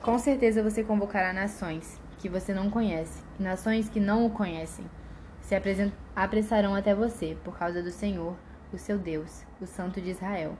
Com 0.00 0.18
certeza 0.18 0.62
você 0.62 0.84
convocará 0.84 1.32
nações 1.32 2.00
que 2.18 2.28
você 2.28 2.52
não 2.52 2.70
conhece, 2.70 3.22
nações 3.38 3.88
que 3.88 3.98
não 3.98 4.26
o 4.26 4.30
conhecem. 4.30 4.84
Se 5.40 5.54
apressarão 6.14 6.74
até 6.74 6.94
você 6.94 7.36
por 7.42 7.58
causa 7.58 7.82
do 7.82 7.90
Senhor, 7.90 8.36
o 8.72 8.78
seu 8.78 8.98
Deus, 8.98 9.44
o 9.60 9.66
Santo 9.66 10.00
de 10.00 10.10
Israel, 10.10 10.56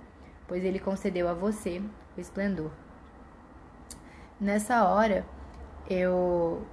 pois 0.48 0.64
ele 0.64 0.80
concedeu 0.80 1.28
a 1.28 1.34
você 1.34 1.80
o 2.16 2.20
esplendor. 2.20 2.72
Nessa 4.40 4.84
hora, 4.88 5.24
eu 5.88 6.66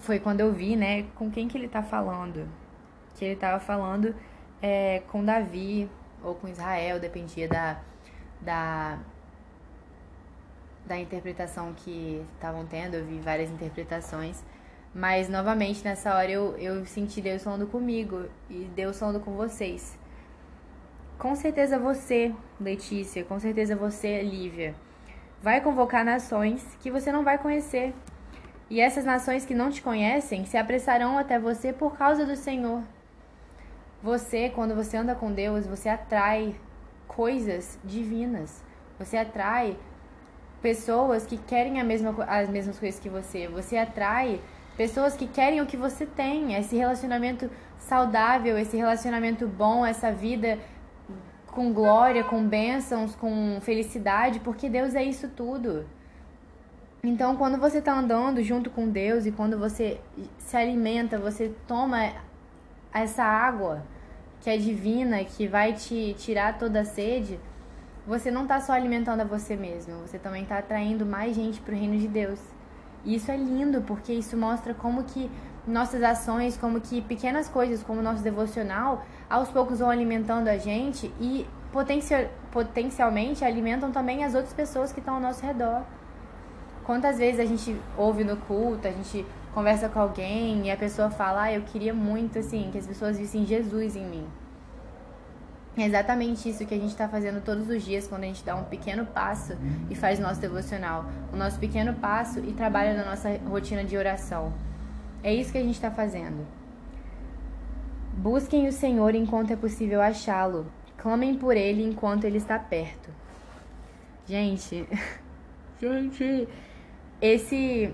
foi 0.00 0.18
quando 0.18 0.40
eu 0.40 0.52
vi, 0.52 0.76
né, 0.76 1.04
com 1.14 1.30
quem 1.30 1.48
que 1.48 1.56
ele 1.56 1.68
tá 1.68 1.82
falando. 1.82 2.48
Que 3.16 3.24
ele 3.24 3.36
tava 3.36 3.60
falando 3.60 4.14
é, 4.62 5.02
com 5.08 5.24
Davi, 5.24 5.88
ou 6.22 6.34
com 6.34 6.48
Israel, 6.48 7.00
dependia 7.00 7.48
da, 7.48 7.80
da, 8.40 8.98
da 10.86 10.98
interpretação 10.98 11.72
que 11.74 12.24
estavam 12.34 12.66
tendo, 12.66 12.94
eu 12.94 13.04
vi 13.04 13.18
várias 13.20 13.50
interpretações. 13.50 14.42
Mas 14.94 15.28
novamente 15.28 15.84
nessa 15.84 16.14
hora 16.14 16.30
eu, 16.30 16.56
eu 16.56 16.84
senti 16.84 17.20
Deus 17.20 17.44
falando 17.44 17.66
comigo 17.66 18.26
e 18.48 18.64
Deus 18.74 18.98
falando 18.98 19.20
com 19.20 19.32
vocês. 19.32 19.96
Com 21.16 21.34
certeza 21.36 21.78
você, 21.78 22.34
Letícia, 22.60 23.24
com 23.24 23.38
certeza 23.38 23.76
você, 23.76 24.22
Lívia, 24.22 24.74
vai 25.42 25.60
convocar 25.60 26.04
nações 26.04 26.64
que 26.80 26.90
você 26.90 27.12
não 27.12 27.22
vai 27.22 27.38
conhecer. 27.38 27.94
E 28.70 28.80
essas 28.80 29.04
nações 29.04 29.44
que 29.44 29.52
não 29.52 29.68
te 29.68 29.82
conhecem 29.82 30.46
se 30.46 30.56
apressarão 30.56 31.18
até 31.18 31.40
você 31.40 31.72
por 31.72 31.98
causa 31.98 32.24
do 32.24 32.36
Senhor. 32.36 32.82
Você, 34.00 34.48
quando 34.48 34.76
você 34.76 34.96
anda 34.96 35.14
com 35.14 35.32
Deus, 35.32 35.66
você 35.66 35.88
atrai 35.88 36.54
coisas 37.08 37.78
divinas. 37.84 38.62
Você 38.96 39.16
atrai 39.16 39.76
pessoas 40.62 41.26
que 41.26 41.36
querem 41.36 41.82
mesma, 41.82 42.14
as 42.28 42.48
mesmas 42.48 42.78
coisas 42.78 43.00
que 43.00 43.08
você. 43.08 43.48
Você 43.48 43.76
atrai 43.76 44.40
pessoas 44.76 45.16
que 45.16 45.26
querem 45.26 45.60
o 45.60 45.66
que 45.66 45.76
você 45.76 46.06
tem. 46.06 46.54
Esse 46.54 46.76
relacionamento 46.76 47.50
saudável, 47.76 48.56
esse 48.56 48.76
relacionamento 48.76 49.48
bom, 49.48 49.84
essa 49.84 50.12
vida 50.12 50.58
com 51.48 51.72
glória, 51.72 52.22
com 52.22 52.46
bênçãos, 52.46 53.16
com 53.16 53.58
felicidade, 53.60 54.38
porque 54.38 54.68
Deus 54.68 54.94
é 54.94 55.02
isso 55.02 55.28
tudo. 55.28 55.84
Então, 57.02 57.34
quando 57.34 57.58
você 57.58 57.78
está 57.78 57.98
andando 57.98 58.42
junto 58.42 58.68
com 58.68 58.86
Deus 58.86 59.24
e 59.24 59.32
quando 59.32 59.58
você 59.58 59.98
se 60.36 60.54
alimenta, 60.54 61.18
você 61.18 61.50
toma 61.66 62.12
essa 62.92 63.24
água 63.24 63.82
que 64.40 64.50
é 64.50 64.56
divina, 64.58 65.24
que 65.24 65.46
vai 65.46 65.72
te 65.72 66.14
tirar 66.18 66.58
toda 66.58 66.80
a 66.80 66.84
sede, 66.84 67.40
você 68.06 68.30
não 68.30 68.42
está 68.42 68.60
só 68.60 68.72
alimentando 68.72 69.20
a 69.20 69.24
você 69.24 69.56
mesmo, 69.56 70.00
você 70.00 70.18
também 70.18 70.42
está 70.42 70.58
atraindo 70.58 71.06
mais 71.06 71.34
gente 71.34 71.60
para 71.60 71.74
o 71.74 71.78
reino 71.78 71.96
de 71.96 72.06
Deus. 72.06 72.38
E 73.02 73.14
isso 73.14 73.30
é 73.30 73.36
lindo, 73.36 73.80
porque 73.82 74.12
isso 74.12 74.36
mostra 74.36 74.74
como 74.74 75.04
que 75.04 75.30
nossas 75.66 76.02
ações, 76.02 76.56
como 76.56 76.82
que 76.82 77.00
pequenas 77.00 77.48
coisas, 77.48 77.82
como 77.82 78.02
nosso 78.02 78.22
devocional, 78.22 79.04
aos 79.28 79.48
poucos 79.48 79.78
vão 79.78 79.88
alimentando 79.88 80.48
a 80.48 80.58
gente 80.58 81.10
e 81.18 81.46
potencial, 81.72 82.26
potencialmente 82.50 83.42
alimentam 83.42 83.90
também 83.90 84.22
as 84.22 84.34
outras 84.34 84.52
pessoas 84.52 84.92
que 84.92 85.00
estão 85.00 85.14
ao 85.14 85.20
nosso 85.20 85.44
redor. 85.44 85.82
Quantas 86.90 87.18
vezes 87.18 87.38
a 87.38 87.44
gente 87.44 87.80
ouve 87.96 88.24
no 88.24 88.36
culto, 88.36 88.88
a 88.88 88.90
gente 88.90 89.24
conversa 89.54 89.88
com 89.88 90.00
alguém 90.00 90.66
e 90.66 90.72
a 90.72 90.76
pessoa 90.76 91.08
fala, 91.08 91.42
ah, 91.42 91.52
eu 91.52 91.62
queria 91.62 91.94
muito, 91.94 92.40
assim, 92.40 92.68
que 92.72 92.78
as 92.78 92.84
pessoas 92.84 93.16
vissem 93.16 93.46
Jesus 93.46 93.94
em 93.94 94.04
mim. 94.04 94.26
É 95.78 95.84
exatamente 95.84 96.48
isso 96.48 96.66
que 96.66 96.74
a 96.74 96.76
gente 96.76 96.90
está 96.90 97.08
fazendo 97.08 97.44
todos 97.44 97.68
os 97.68 97.84
dias 97.84 98.08
quando 98.08 98.24
a 98.24 98.26
gente 98.26 98.44
dá 98.44 98.56
um 98.56 98.64
pequeno 98.64 99.06
passo 99.06 99.56
e 99.88 99.94
faz 99.94 100.18
o 100.18 100.22
nosso 100.22 100.40
devocional. 100.40 101.04
O 101.32 101.36
nosso 101.36 101.60
pequeno 101.60 101.94
passo 101.94 102.40
e 102.40 102.52
trabalha 102.52 102.92
na 102.92 103.08
nossa 103.08 103.38
rotina 103.48 103.84
de 103.84 103.96
oração. 103.96 104.52
É 105.22 105.32
isso 105.32 105.52
que 105.52 105.58
a 105.58 105.62
gente 105.62 105.76
está 105.76 105.92
fazendo. 105.92 106.44
Busquem 108.14 108.66
o 108.66 108.72
Senhor 108.72 109.14
enquanto 109.14 109.52
é 109.52 109.56
possível 109.56 110.02
achá-lo. 110.02 110.66
Clamem 110.96 111.36
por 111.36 111.56
ele 111.56 111.84
enquanto 111.84 112.24
ele 112.24 112.38
está 112.38 112.58
perto. 112.58 113.10
Gente, 114.26 114.88
gente, 115.80 116.48
esse 117.20 117.92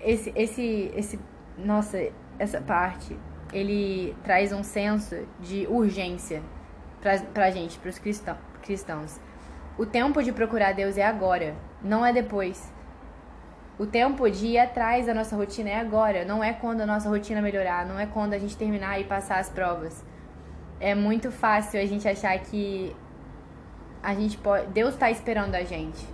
esse, 0.00 0.32
esse, 0.34 0.92
esse, 0.96 1.20
nossa, 1.58 1.98
essa 2.38 2.60
parte, 2.60 3.16
ele 3.52 4.16
traz 4.24 4.52
um 4.52 4.62
senso 4.62 5.14
de 5.40 5.66
urgência 5.66 6.42
pra, 7.00 7.18
pra 7.18 7.50
gente, 7.50 7.78
pros 7.78 7.98
cristão, 7.98 8.36
cristãos. 8.62 9.20
O 9.78 9.86
tempo 9.86 10.22
de 10.22 10.32
procurar 10.32 10.72
Deus 10.72 10.96
é 10.96 11.04
agora, 11.04 11.54
não 11.82 12.04
é 12.04 12.12
depois. 12.12 12.72
O 13.78 13.86
tempo 13.86 14.28
de 14.30 14.48
ir 14.48 14.58
atrás 14.58 15.06
da 15.06 15.14
nossa 15.14 15.34
rotina 15.34 15.70
é 15.70 15.76
agora, 15.76 16.24
não 16.24 16.44
é 16.44 16.52
quando 16.52 16.82
a 16.82 16.86
nossa 16.86 17.08
rotina 17.08 17.40
melhorar, 17.40 17.86
não 17.86 17.98
é 17.98 18.06
quando 18.06 18.34
a 18.34 18.38
gente 18.38 18.56
terminar 18.56 19.00
e 19.00 19.04
passar 19.04 19.38
as 19.38 19.48
provas. 19.48 20.04
É 20.78 20.94
muito 20.94 21.30
fácil 21.30 21.80
a 21.80 21.86
gente 21.86 22.06
achar 22.06 22.38
que 22.38 22.94
a 24.02 24.14
gente 24.14 24.36
pode, 24.38 24.66
Deus 24.68 24.94
está 24.94 25.10
esperando 25.10 25.54
a 25.54 25.62
gente. 25.62 26.06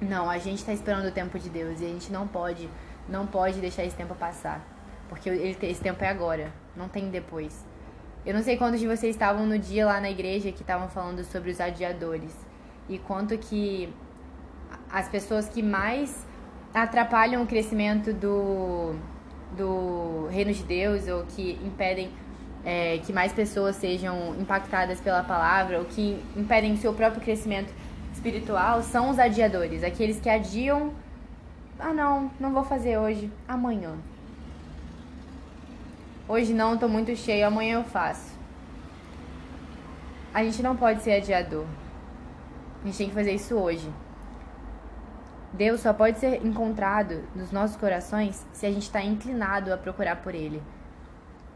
Não, 0.00 0.30
a 0.30 0.38
gente 0.38 0.58
está 0.58 0.72
esperando 0.72 1.06
o 1.06 1.10
tempo 1.10 1.38
de 1.38 1.50
Deus 1.50 1.80
e 1.80 1.84
a 1.84 1.88
gente 1.88 2.12
não 2.12 2.26
pode, 2.26 2.68
não 3.08 3.26
pode 3.26 3.58
deixar 3.60 3.84
esse 3.84 3.96
tempo 3.96 4.14
passar, 4.14 4.64
porque 5.08 5.28
ele, 5.28 5.56
esse 5.62 5.80
tempo 5.80 6.04
é 6.04 6.08
agora, 6.08 6.52
não 6.76 6.88
tem 6.88 7.10
depois. 7.10 7.66
Eu 8.24 8.32
não 8.32 8.42
sei 8.42 8.56
quantos 8.56 8.78
de 8.78 8.86
vocês 8.86 9.14
estavam 9.14 9.46
no 9.46 9.58
dia 9.58 9.86
lá 9.86 10.00
na 10.00 10.10
igreja 10.10 10.52
que 10.52 10.60
estavam 10.60 10.88
falando 10.88 11.24
sobre 11.24 11.50
os 11.50 11.60
adiadores 11.60 12.32
e 12.88 12.98
quanto 12.98 13.36
que 13.38 13.92
as 14.90 15.08
pessoas 15.08 15.48
que 15.48 15.62
mais 15.62 16.26
atrapalham 16.72 17.42
o 17.42 17.46
crescimento 17.46 18.12
do, 18.12 18.94
do 19.56 20.28
reino 20.30 20.52
de 20.52 20.62
Deus 20.62 21.08
ou 21.08 21.24
que 21.24 21.58
impedem 21.64 22.10
é, 22.64 22.98
que 22.98 23.12
mais 23.12 23.32
pessoas 23.32 23.76
sejam 23.76 24.34
impactadas 24.38 25.00
pela 25.00 25.22
palavra 25.22 25.78
ou 25.78 25.84
que 25.84 26.22
impedem 26.36 26.72
o 26.72 26.76
seu 26.76 26.92
próprio 26.92 27.22
crescimento 27.22 27.72
espiritual 28.18 28.82
são 28.82 29.10
os 29.10 29.18
adiadores, 29.18 29.82
aqueles 29.84 30.20
que 30.20 30.28
adiam. 30.28 30.92
Ah, 31.78 31.92
não, 31.92 32.30
não 32.38 32.52
vou 32.52 32.64
fazer 32.64 32.98
hoje, 32.98 33.30
amanhã. 33.46 33.94
Hoje 36.26 36.52
não, 36.52 36.76
tô 36.76 36.88
muito 36.88 37.14
cheio, 37.16 37.46
amanhã 37.46 37.76
eu 37.76 37.84
faço. 37.84 38.36
A 40.34 40.42
gente 40.44 40.62
não 40.62 40.76
pode 40.76 41.02
ser 41.02 41.12
adiador. 41.12 41.64
A 42.82 42.86
gente 42.86 42.98
tem 42.98 43.08
que 43.08 43.14
fazer 43.14 43.32
isso 43.32 43.54
hoje. 43.54 43.88
Deus 45.52 45.80
só 45.80 45.92
pode 45.94 46.18
ser 46.18 46.44
encontrado 46.44 47.24
nos 47.34 47.50
nossos 47.50 47.76
corações 47.76 48.46
se 48.52 48.66
a 48.66 48.70
gente 48.70 48.82
está 48.82 49.00
inclinado 49.00 49.72
a 49.72 49.78
procurar 49.78 50.16
por 50.16 50.34
Ele. 50.34 50.60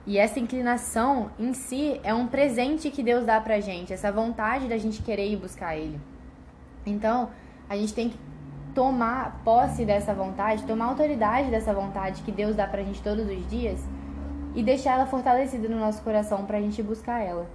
E 0.06 0.16
essa 0.16 0.40
inclinação 0.40 1.30
em 1.38 1.52
si 1.52 2.00
é 2.02 2.14
um 2.14 2.26
presente 2.26 2.90
que 2.90 3.02
Deus 3.02 3.26
dá 3.26 3.40
pra 3.40 3.60
gente, 3.60 3.92
essa 3.92 4.10
vontade 4.10 4.68
da 4.68 4.78
gente 4.78 5.02
querer 5.02 5.30
ir 5.30 5.36
buscar 5.36 5.76
Ele. 5.76 6.00
Então, 6.84 7.30
a 7.68 7.76
gente 7.76 7.94
tem 7.94 8.10
que 8.10 8.18
tomar 8.74 9.40
posse 9.44 9.84
dessa 9.84 10.14
vontade, 10.14 10.64
tomar 10.64 10.86
autoridade 10.86 11.50
dessa 11.50 11.72
vontade 11.72 12.22
que 12.22 12.32
Deus 12.32 12.56
dá 12.56 12.66
pra 12.66 12.82
gente 12.82 13.02
todos 13.02 13.28
os 13.28 13.50
dias 13.50 13.86
e 14.54 14.62
deixar 14.62 14.92
ela 14.92 15.06
fortalecida 15.06 15.68
no 15.68 15.78
nosso 15.78 16.02
coração 16.02 16.44
pra 16.44 16.60
gente 16.60 16.82
buscar 16.82 17.20
ela. 17.20 17.46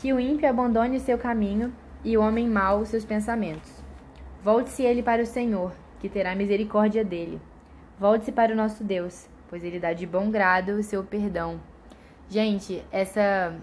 Que 0.00 0.12
o 0.12 0.20
ímpio 0.20 0.48
abandone 0.48 1.00
seu 1.00 1.18
caminho 1.18 1.72
e 2.04 2.16
o 2.16 2.22
homem 2.22 2.48
mau 2.48 2.84
seus 2.84 3.04
pensamentos. 3.04 3.70
Volte-se 4.42 4.82
ele 4.82 5.02
para 5.02 5.22
o 5.22 5.26
Senhor, 5.26 5.72
que 6.00 6.08
terá 6.08 6.34
misericórdia 6.34 7.04
dele. 7.04 7.40
Volte-se 7.98 8.32
para 8.32 8.52
o 8.52 8.56
nosso 8.56 8.82
Deus, 8.82 9.28
pois 9.48 9.62
ele 9.62 9.78
dá 9.78 9.92
de 9.92 10.06
bom 10.06 10.30
grado 10.30 10.72
o 10.72 10.82
seu 10.82 11.04
perdão. 11.04 11.60
Gente, 12.28 12.82
essa 12.90 13.54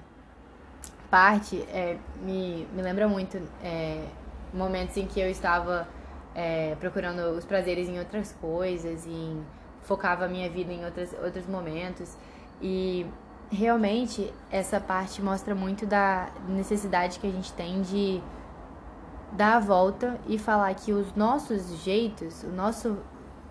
parte 1.10 1.62
é, 1.70 1.98
me, 2.22 2.68
me 2.74 2.82
lembra 2.82 3.08
muito 3.08 3.42
é, 3.64 4.06
momentos 4.54 4.96
em 4.98 5.06
que 5.06 5.20
eu 5.20 5.30
estava 5.30 5.88
é, 6.36 6.76
procurando 6.80 7.20
os 7.38 7.46
prazeres 7.46 7.88
em 7.90 8.00
outras 8.00 8.32
coisas, 8.40 9.06
em 9.06 9.44
focava 9.82 10.26
a 10.26 10.28
minha 10.28 10.50
vida 10.50 10.72
em 10.72 10.86
outras, 10.86 11.14
outros 11.24 11.48
momentos. 11.48 12.16
E 12.62 13.06
realmente 13.52 14.32
essa 14.52 14.80
parte 14.80 15.22
mostra 15.22 15.56
muito 15.56 15.86
da 15.86 16.30
necessidade 16.48 17.20
que 17.20 17.28
a 17.28 17.32
gente 17.32 17.52
tem 17.54 17.82
de 17.82 18.22
dar 19.32 19.56
a 19.56 19.60
volta 19.60 20.20
e 20.28 20.38
falar 20.38 20.74
que 20.76 20.92
os 20.92 21.16
nossos 21.16 21.84
jeitos, 21.84 22.44
o 22.44 22.50
nosso, 22.50 22.98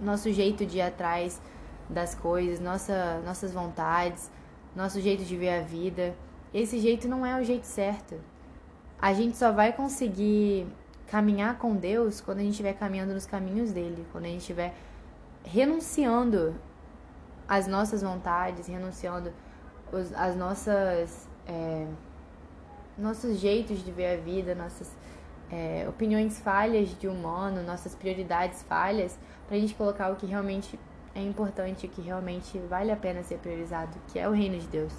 nosso 0.00 0.32
jeito 0.32 0.64
de 0.64 0.78
ir 0.78 0.82
atrás 0.82 1.40
das 1.88 2.14
coisas, 2.14 2.60
nossa, 2.60 3.20
nossas 3.24 3.52
vontades, 3.52 4.30
nosso 4.74 5.00
jeito 5.00 5.24
de 5.24 5.36
ver 5.36 5.60
a 5.60 5.62
vida, 5.62 6.14
esse 6.52 6.78
jeito 6.78 7.08
não 7.08 7.24
é 7.24 7.40
o 7.40 7.44
jeito 7.44 7.64
certo. 7.64 8.18
A 9.00 9.12
gente 9.12 9.36
só 9.36 9.52
vai 9.52 9.72
conseguir 9.72 10.66
caminhar 11.06 11.58
com 11.58 11.74
Deus 11.74 12.20
quando 12.20 12.38
a 12.38 12.42
gente 12.42 12.52
estiver 12.52 12.74
caminhando 12.74 13.14
nos 13.14 13.26
caminhos 13.26 13.72
dele, 13.72 14.06
quando 14.12 14.24
a 14.24 14.28
gente 14.28 14.40
estiver 14.40 14.74
renunciando 15.44 16.54
às 17.46 17.66
nossas 17.66 18.02
vontades, 18.02 18.66
renunciando 18.66 19.32
os, 19.92 20.12
às 20.12 20.36
nossas 20.36 21.28
é, 21.46 21.86
nossos 22.96 23.38
jeitos 23.38 23.84
de 23.84 23.92
ver 23.92 24.18
a 24.18 24.20
vida, 24.20 24.54
nossas 24.54 24.94
é, 25.50 25.86
opiniões 25.88 26.38
falhas 26.40 26.88
de 26.98 27.08
humano, 27.08 27.62
nossas 27.62 27.94
prioridades 27.94 28.62
falhas, 28.64 29.18
para 29.46 29.56
a 29.56 29.60
gente 29.60 29.74
colocar 29.74 30.10
o 30.10 30.16
que 30.16 30.26
realmente 30.26 30.78
é 31.14 31.22
importante, 31.22 31.86
o 31.86 31.88
que 31.88 32.02
realmente 32.02 32.58
vale 32.68 32.90
a 32.90 32.96
pena 32.96 33.22
ser 33.22 33.38
priorizado, 33.38 33.96
que 34.08 34.18
é 34.18 34.28
o 34.28 34.32
reino 34.32 34.58
de 34.58 34.66
Deus. 34.66 34.92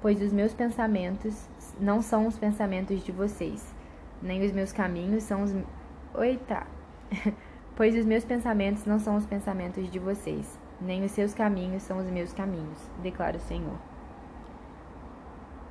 Pois 0.00 0.20
os 0.22 0.32
meus 0.32 0.54
pensamentos 0.54 1.46
não 1.78 2.00
são 2.00 2.26
os 2.26 2.38
pensamentos 2.38 3.04
de 3.04 3.12
vocês, 3.12 3.74
nem 4.22 4.42
os 4.44 4.52
meus 4.52 4.72
caminhos 4.72 5.24
são 5.24 5.42
os 5.42 5.54
Oita! 6.14 6.66
pois 7.76 7.94
os 7.94 8.06
meus 8.06 8.24
pensamentos 8.24 8.86
não 8.86 8.98
são 8.98 9.16
os 9.16 9.26
pensamentos 9.26 9.90
de 9.90 9.98
vocês, 9.98 10.58
nem 10.80 11.04
os 11.04 11.10
seus 11.10 11.34
caminhos 11.34 11.82
são 11.82 11.98
os 11.98 12.06
meus 12.06 12.32
caminhos, 12.32 12.78
declara 13.02 13.36
o 13.36 13.40
Senhor. 13.40 13.76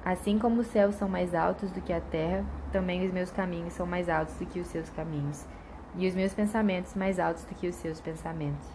Assim 0.05 0.37
como 0.39 0.61
os 0.61 0.67
céus 0.67 0.95
são 0.95 1.09
mais 1.09 1.33
altos 1.33 1.71
do 1.71 1.81
que 1.81 1.91
a 1.91 1.99
terra, 1.99 2.45
também 2.71 3.05
os 3.05 3.11
meus 3.11 3.31
caminhos 3.31 3.73
são 3.73 3.85
mais 3.85 4.07
altos 4.07 4.35
do 4.35 4.45
que 4.45 4.59
os 4.59 4.67
seus 4.67 4.89
caminhos, 4.91 5.45
e 5.95 6.07
os 6.07 6.13
meus 6.13 6.33
pensamentos 6.33 6.93
mais 6.95 7.19
altos 7.19 7.43
do 7.45 7.55
que 7.55 7.67
os 7.67 7.75
seus 7.75 7.99
pensamentos. 7.99 8.67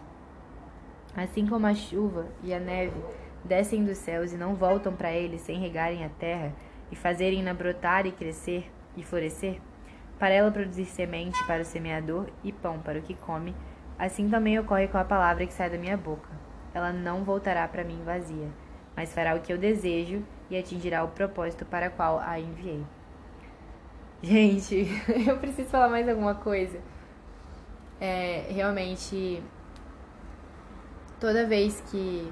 Assim 1.15 1.47
como 1.47 1.65
a 1.65 1.73
chuva 1.73 2.27
e 2.43 2.53
a 2.53 2.59
neve 2.59 3.01
descem 3.45 3.85
dos 3.85 3.97
céus 3.97 4.33
e 4.33 4.37
não 4.37 4.55
voltam 4.55 4.93
para 4.93 5.11
eles 5.11 5.41
sem 5.41 5.59
regarem 5.59 6.03
a 6.03 6.09
terra 6.09 6.51
e 6.91 6.95
fazerem-na 6.95 7.53
brotar 7.53 8.05
e 8.05 8.11
crescer 8.11 8.71
e 8.97 9.03
florescer, 9.03 9.61
para 10.17 10.33
ela 10.33 10.51
produzir 10.51 10.85
semente 10.85 11.41
para 11.45 11.61
o 11.61 11.65
semeador 11.65 12.27
e 12.43 12.51
pão 12.51 12.79
para 12.79 12.99
o 12.99 13.01
que 13.01 13.13
come, 13.13 13.55
assim 13.99 14.29
também 14.29 14.57
ocorre 14.57 14.87
com 14.87 14.97
a 14.97 15.03
palavra 15.03 15.45
que 15.45 15.53
sai 15.53 15.69
da 15.69 15.77
minha 15.77 15.97
boca. 15.97 16.29
Ela 16.73 16.91
não 16.91 17.23
voltará 17.23 17.67
para 17.67 17.83
mim 17.83 18.01
vazia, 18.03 18.49
mas 18.95 19.13
fará 19.13 19.35
o 19.35 19.41
que 19.41 19.53
eu 19.53 19.57
desejo 19.57 20.23
e 20.49 20.57
atingirá 20.57 21.03
o 21.03 21.09
propósito 21.09 21.65
para 21.65 21.87
o 21.87 21.91
qual 21.91 22.19
a 22.19 22.39
enviei. 22.39 22.83
Gente, 24.21 24.87
eu 25.27 25.37
preciso 25.37 25.69
falar 25.69 25.89
mais 25.89 26.07
alguma 26.07 26.35
coisa. 26.35 26.79
É, 27.99 28.47
realmente, 28.49 29.41
toda 31.19 31.45
vez 31.45 31.81
que 31.89 32.31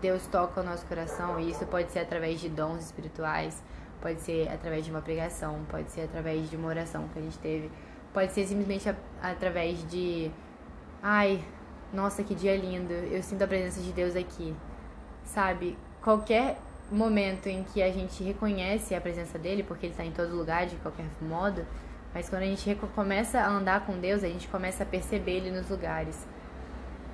Deus 0.00 0.26
toca 0.26 0.60
o 0.60 0.64
nosso 0.64 0.86
coração, 0.86 1.38
e 1.38 1.50
isso 1.50 1.66
pode 1.66 1.92
ser 1.92 2.00
através 2.00 2.40
de 2.40 2.48
dons 2.48 2.84
espirituais, 2.84 3.62
Pode 4.02 4.20
ser 4.20 4.48
através 4.48 4.84
de 4.84 4.90
uma 4.90 5.00
pregação, 5.00 5.64
pode 5.70 5.88
ser 5.92 6.00
através 6.00 6.50
de 6.50 6.56
uma 6.56 6.66
oração 6.66 7.06
que 7.12 7.20
a 7.20 7.22
gente 7.22 7.38
teve, 7.38 7.70
pode 8.12 8.32
ser 8.32 8.44
simplesmente 8.44 8.88
a, 8.88 8.96
através 9.22 9.88
de. 9.88 10.28
Ai, 11.00 11.40
nossa, 11.92 12.24
que 12.24 12.34
dia 12.34 12.56
lindo, 12.56 12.92
eu 12.92 13.22
sinto 13.22 13.42
a 13.42 13.46
presença 13.46 13.80
de 13.80 13.92
Deus 13.92 14.16
aqui. 14.16 14.56
Sabe? 15.24 15.78
Qualquer 16.02 16.58
momento 16.90 17.46
em 17.46 17.62
que 17.62 17.80
a 17.80 17.92
gente 17.92 18.24
reconhece 18.24 18.92
a 18.92 19.00
presença 19.00 19.38
dele, 19.38 19.62
porque 19.62 19.86
ele 19.86 19.92
está 19.92 20.04
em 20.04 20.10
todo 20.10 20.34
lugar 20.34 20.66
de 20.66 20.74
qualquer 20.76 21.06
modo, 21.20 21.64
mas 22.12 22.28
quando 22.28 22.42
a 22.42 22.46
gente 22.46 22.74
começa 22.96 23.38
a 23.38 23.48
andar 23.48 23.86
com 23.86 24.00
Deus, 24.00 24.24
a 24.24 24.28
gente 24.28 24.48
começa 24.48 24.82
a 24.82 24.86
perceber 24.86 25.36
ele 25.36 25.52
nos 25.52 25.70
lugares. 25.70 26.26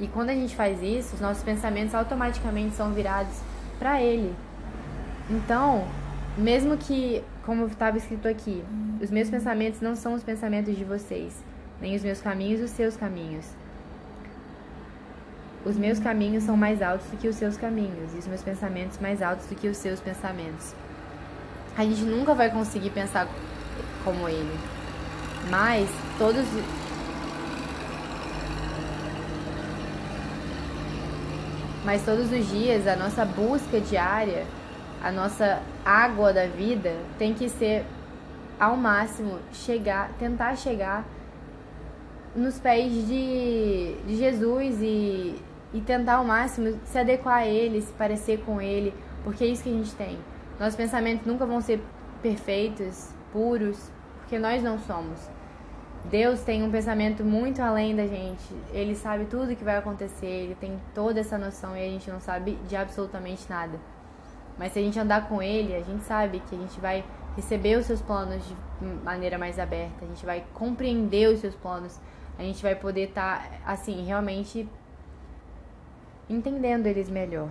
E 0.01 0.07
quando 0.07 0.31
a 0.31 0.35
gente 0.35 0.55
faz 0.55 0.81
isso, 0.83 1.15
os 1.15 1.21
nossos 1.21 1.43
pensamentos 1.43 1.95
automaticamente 1.95 2.75
são 2.75 2.93
virados 2.93 3.35
para 3.79 4.01
ele. 4.01 4.35
Então, 5.29 5.87
mesmo 6.37 6.77
que, 6.77 7.23
como 7.45 7.67
estava 7.67 7.99
escrito 7.99 8.29
aqui, 8.29 8.65
os 9.01 9.11
meus 9.11 9.29
pensamentos 9.29 9.81
não 9.81 9.97
são 9.97 10.15
os 10.15 10.23
pensamentos 10.23 10.77
de 10.77 10.85
vocês, 10.85 11.43
nem 11.81 11.97
os 11.97 12.03
meus 12.03 12.21
caminhos 12.21 12.61
os 12.61 12.71
seus 12.71 12.97
caminhos. 12.97 13.47
Os 15.65 15.77
meus 15.77 15.99
caminhos 15.99 16.45
são 16.45 16.57
mais 16.57 16.81
altos 16.81 17.07
do 17.09 17.17
que 17.17 17.29
os 17.29 17.37
seus 17.37 17.57
caminhos, 17.57 18.15
e 18.15 18.19
os 18.19 18.27
meus 18.27 18.43
pensamentos 18.43 18.99
mais 18.99 19.21
altos 19.21 19.47
do 19.47 19.57
que 19.57 19.69
os 19.69 19.77
seus 19.77 20.01
pensamentos. 20.01 20.75
A 21.77 21.85
gente 21.85 22.03
nunca 22.03 22.35
vai 22.35 22.51
conseguir 22.51 22.91
pensar 22.91 23.29
como 24.05 24.29
ele, 24.29 24.59
mas 25.51 25.89
todos 26.17 26.47
mas 31.85 32.05
todos 32.05 32.31
os 32.33 32.49
dias 32.49 32.87
a 32.87 32.97
nossa 32.97 33.25
busca 33.25 33.81
diária 33.81 34.47
a 35.03 35.13
nossa 35.13 35.63
água 35.85 36.33
da 36.33 36.47
vida 36.47 36.97
tem 37.19 37.33
que 37.33 37.49
ser 37.49 37.85
ao 38.59 38.77
máximo 38.77 39.39
chegar, 39.53 40.11
tentar 40.19 40.57
chegar 40.57 41.05
nos 42.35 42.59
pés 42.59 42.93
de, 43.07 43.97
de 44.07 44.17
Jesus 44.17 44.79
e, 44.83 45.37
e 45.73 45.81
tentar 45.81 46.17
ao 46.17 46.25
máximo 46.25 46.79
se 46.85 46.99
adequar 46.99 47.39
a 47.39 47.47
Ele, 47.47 47.81
se 47.81 47.93
parecer 47.93 48.43
com 48.45 48.61
Ele, 48.61 48.93
porque 49.23 49.45
é 49.45 49.47
isso 49.47 49.63
que 49.63 49.71
a 49.71 49.73
gente 49.73 49.95
tem. 49.95 50.19
Nossos 50.59 50.75
pensamentos 50.75 51.27
nunca 51.27 51.47
vão 51.47 51.61
ser 51.61 51.81
perfeitos, 52.21 53.11
puros, 53.33 53.91
porque 54.19 54.39
nós 54.39 54.63
não 54.63 54.79
somos. 54.81 55.19
Deus 56.11 56.41
tem 56.41 56.63
um 56.63 56.71
pensamento 56.71 57.23
muito 57.23 57.61
além 57.61 57.95
da 57.95 58.07
gente. 58.07 58.43
Ele 58.73 58.95
sabe 58.95 59.27
tudo 59.27 59.53
o 59.53 59.57
que 59.57 59.63
vai 59.63 59.77
acontecer, 59.77 60.27
ele 60.27 60.55
tem 60.55 60.81
toda 60.95 61.21
essa 61.21 61.37
noção 61.37 61.77
e 61.77 61.81
a 61.81 61.89
gente 61.91 62.11
não 62.11 62.19
sabe 62.19 62.55
de 62.67 62.75
absolutamente 62.75 63.49
nada. 63.49 63.79
Mas 64.57 64.73
se 64.73 64.79
a 64.79 64.83
gente 64.83 64.99
andar 64.99 65.29
com 65.29 65.43
ele, 65.43 65.75
a 65.75 65.83
gente 65.83 66.03
sabe 66.05 66.41
que 66.41 66.55
a 66.55 66.59
gente 66.59 66.81
vai 66.81 67.05
receber 67.37 67.77
os 67.77 67.85
seus 67.85 68.01
planos 68.01 68.43
de 68.43 68.87
maneira 69.05 69.37
mais 69.37 69.59
aberta, 69.59 70.05
a 70.05 70.09
gente 70.09 70.25
vai 70.25 70.45
compreender 70.55 71.29
os 71.29 71.41
seus 71.41 71.55
planos, 71.55 72.01
a 72.39 72.43
gente 72.43 72.63
vai 72.63 72.75
poder 72.75 73.11
estar, 73.11 73.47
tá, 73.47 73.59
assim, 73.67 74.05
realmente 74.05 74.67
entendendo 76.29 76.87
eles 76.87 77.11
melhor. 77.11 77.51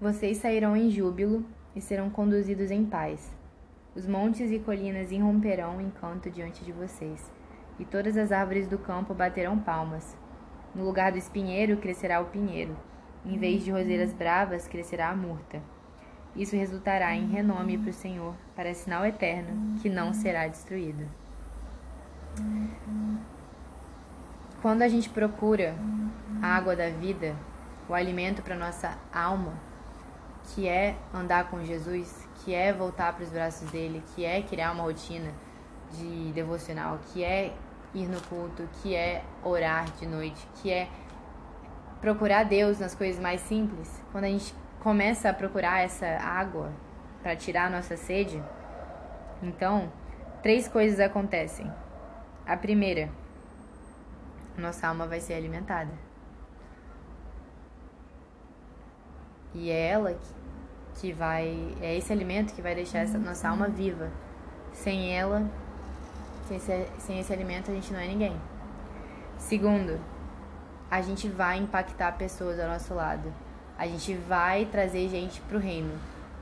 Vocês 0.00 0.38
sairão 0.38 0.76
em 0.76 0.90
júbilo 0.90 1.44
e 1.74 1.80
serão 1.80 2.08
conduzidos 2.08 2.70
em 2.70 2.86
paz. 2.86 3.39
Os 3.94 4.06
montes 4.06 4.52
e 4.52 4.58
colinas 4.60 5.10
irromperão 5.10 5.80
em 5.80 5.90
canto 5.90 6.30
diante 6.30 6.64
de 6.64 6.70
vocês, 6.70 7.30
e 7.78 7.84
todas 7.84 8.16
as 8.16 8.30
árvores 8.30 8.68
do 8.68 8.78
campo 8.78 9.12
baterão 9.12 9.58
palmas. 9.58 10.16
No 10.72 10.84
lugar 10.84 11.10
do 11.10 11.18
espinheiro 11.18 11.76
crescerá 11.76 12.20
o 12.20 12.26
pinheiro, 12.26 12.76
em 13.26 13.36
vez 13.36 13.64
de 13.64 13.72
roseiras 13.72 14.12
bravas 14.12 14.68
crescerá 14.68 15.10
a 15.10 15.16
murta. 15.16 15.60
Isso 16.36 16.54
resultará 16.54 17.14
em 17.16 17.26
renome 17.26 17.76
para 17.76 17.90
o 17.90 17.92
Senhor, 17.92 18.34
para 18.54 18.72
sinal 18.74 19.04
eterno, 19.04 19.76
que 19.80 19.88
não 19.88 20.14
será 20.14 20.46
destruído. 20.46 21.08
Quando 24.62 24.82
a 24.82 24.88
gente 24.88 25.10
procura 25.10 25.74
a 26.40 26.54
água 26.54 26.76
da 26.76 26.90
vida, 26.90 27.34
o 27.88 27.94
alimento 27.94 28.40
para 28.40 28.54
nossa 28.54 28.96
alma, 29.12 29.54
que 30.44 30.68
é 30.68 30.96
andar 31.12 31.50
com 31.50 31.64
Jesus, 31.64 32.28
que 32.44 32.54
é 32.54 32.72
voltar 32.72 33.12
para 33.14 33.24
os 33.24 33.30
braços 33.30 33.70
dele, 33.70 34.02
que 34.14 34.24
é 34.24 34.42
criar 34.42 34.72
uma 34.72 34.84
rotina 34.84 35.32
de 35.92 36.32
devocional, 36.32 36.98
que 37.12 37.22
é 37.22 37.54
ir 37.94 38.06
no 38.06 38.20
culto, 38.22 38.68
que 38.82 38.94
é 38.94 39.24
orar 39.42 39.84
de 39.98 40.06
noite, 40.06 40.46
que 40.56 40.70
é 40.70 40.88
procurar 42.00 42.44
Deus 42.44 42.78
nas 42.78 42.94
coisas 42.94 43.20
mais 43.20 43.40
simples. 43.42 44.02
Quando 44.12 44.24
a 44.24 44.28
gente 44.28 44.54
começa 44.80 45.28
a 45.28 45.34
procurar 45.34 45.80
essa 45.80 46.06
água 46.06 46.72
para 47.22 47.36
tirar 47.36 47.66
a 47.66 47.70
nossa 47.70 47.96
sede, 47.96 48.42
então 49.42 49.92
três 50.42 50.66
coisas 50.68 51.00
acontecem. 51.00 51.70
A 52.46 52.56
primeira, 52.56 53.10
nossa 54.56 54.88
alma 54.88 55.06
vai 55.06 55.20
ser 55.20 55.34
alimentada. 55.34 55.92
E 59.52 59.70
é 59.70 59.88
ela 59.88 60.14
que 60.14 60.39
que 60.96 61.12
vai. 61.12 61.74
É 61.80 61.96
esse 61.96 62.12
alimento 62.12 62.54
que 62.54 62.62
vai 62.62 62.74
deixar 62.74 63.00
essa 63.00 63.18
nossa 63.18 63.48
alma 63.48 63.68
viva. 63.68 64.10
Sem 64.72 65.16
ela, 65.16 65.48
sem 66.46 66.56
esse, 66.56 66.86
sem 66.98 67.18
esse 67.18 67.32
alimento, 67.32 67.70
a 67.70 67.74
gente 67.74 67.92
não 67.92 68.00
é 68.00 68.06
ninguém. 68.06 68.36
Segundo, 69.38 69.98
a 70.90 71.00
gente 71.00 71.28
vai 71.28 71.58
impactar 71.58 72.12
pessoas 72.12 72.58
ao 72.58 72.68
nosso 72.68 72.94
lado. 72.94 73.32
A 73.78 73.86
gente 73.86 74.14
vai 74.14 74.66
trazer 74.66 75.08
gente 75.08 75.40
pro 75.42 75.58
reino. 75.58 75.92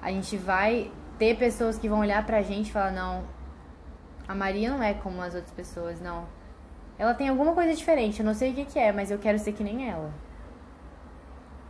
A 0.02 0.10
gente 0.10 0.36
vai 0.36 0.90
ter 1.18 1.36
pessoas 1.36 1.78
que 1.78 1.88
vão 1.88 2.00
olhar 2.00 2.24
pra 2.24 2.42
gente 2.42 2.68
e 2.68 2.72
falar: 2.72 2.92
não, 2.92 3.24
a 4.26 4.34
Maria 4.34 4.70
não 4.70 4.82
é 4.82 4.94
como 4.94 5.22
as 5.22 5.34
outras 5.34 5.52
pessoas, 5.52 6.00
não. 6.00 6.26
Ela 6.98 7.14
tem 7.14 7.28
alguma 7.28 7.54
coisa 7.54 7.74
diferente, 7.74 8.20
eu 8.20 8.26
não 8.26 8.34
sei 8.34 8.50
o 8.50 8.54
que, 8.54 8.64
que 8.64 8.78
é, 8.78 8.90
mas 8.92 9.10
eu 9.10 9.18
quero 9.18 9.38
ser 9.38 9.52
que 9.52 9.62
nem 9.62 9.88
ela. 9.88 10.12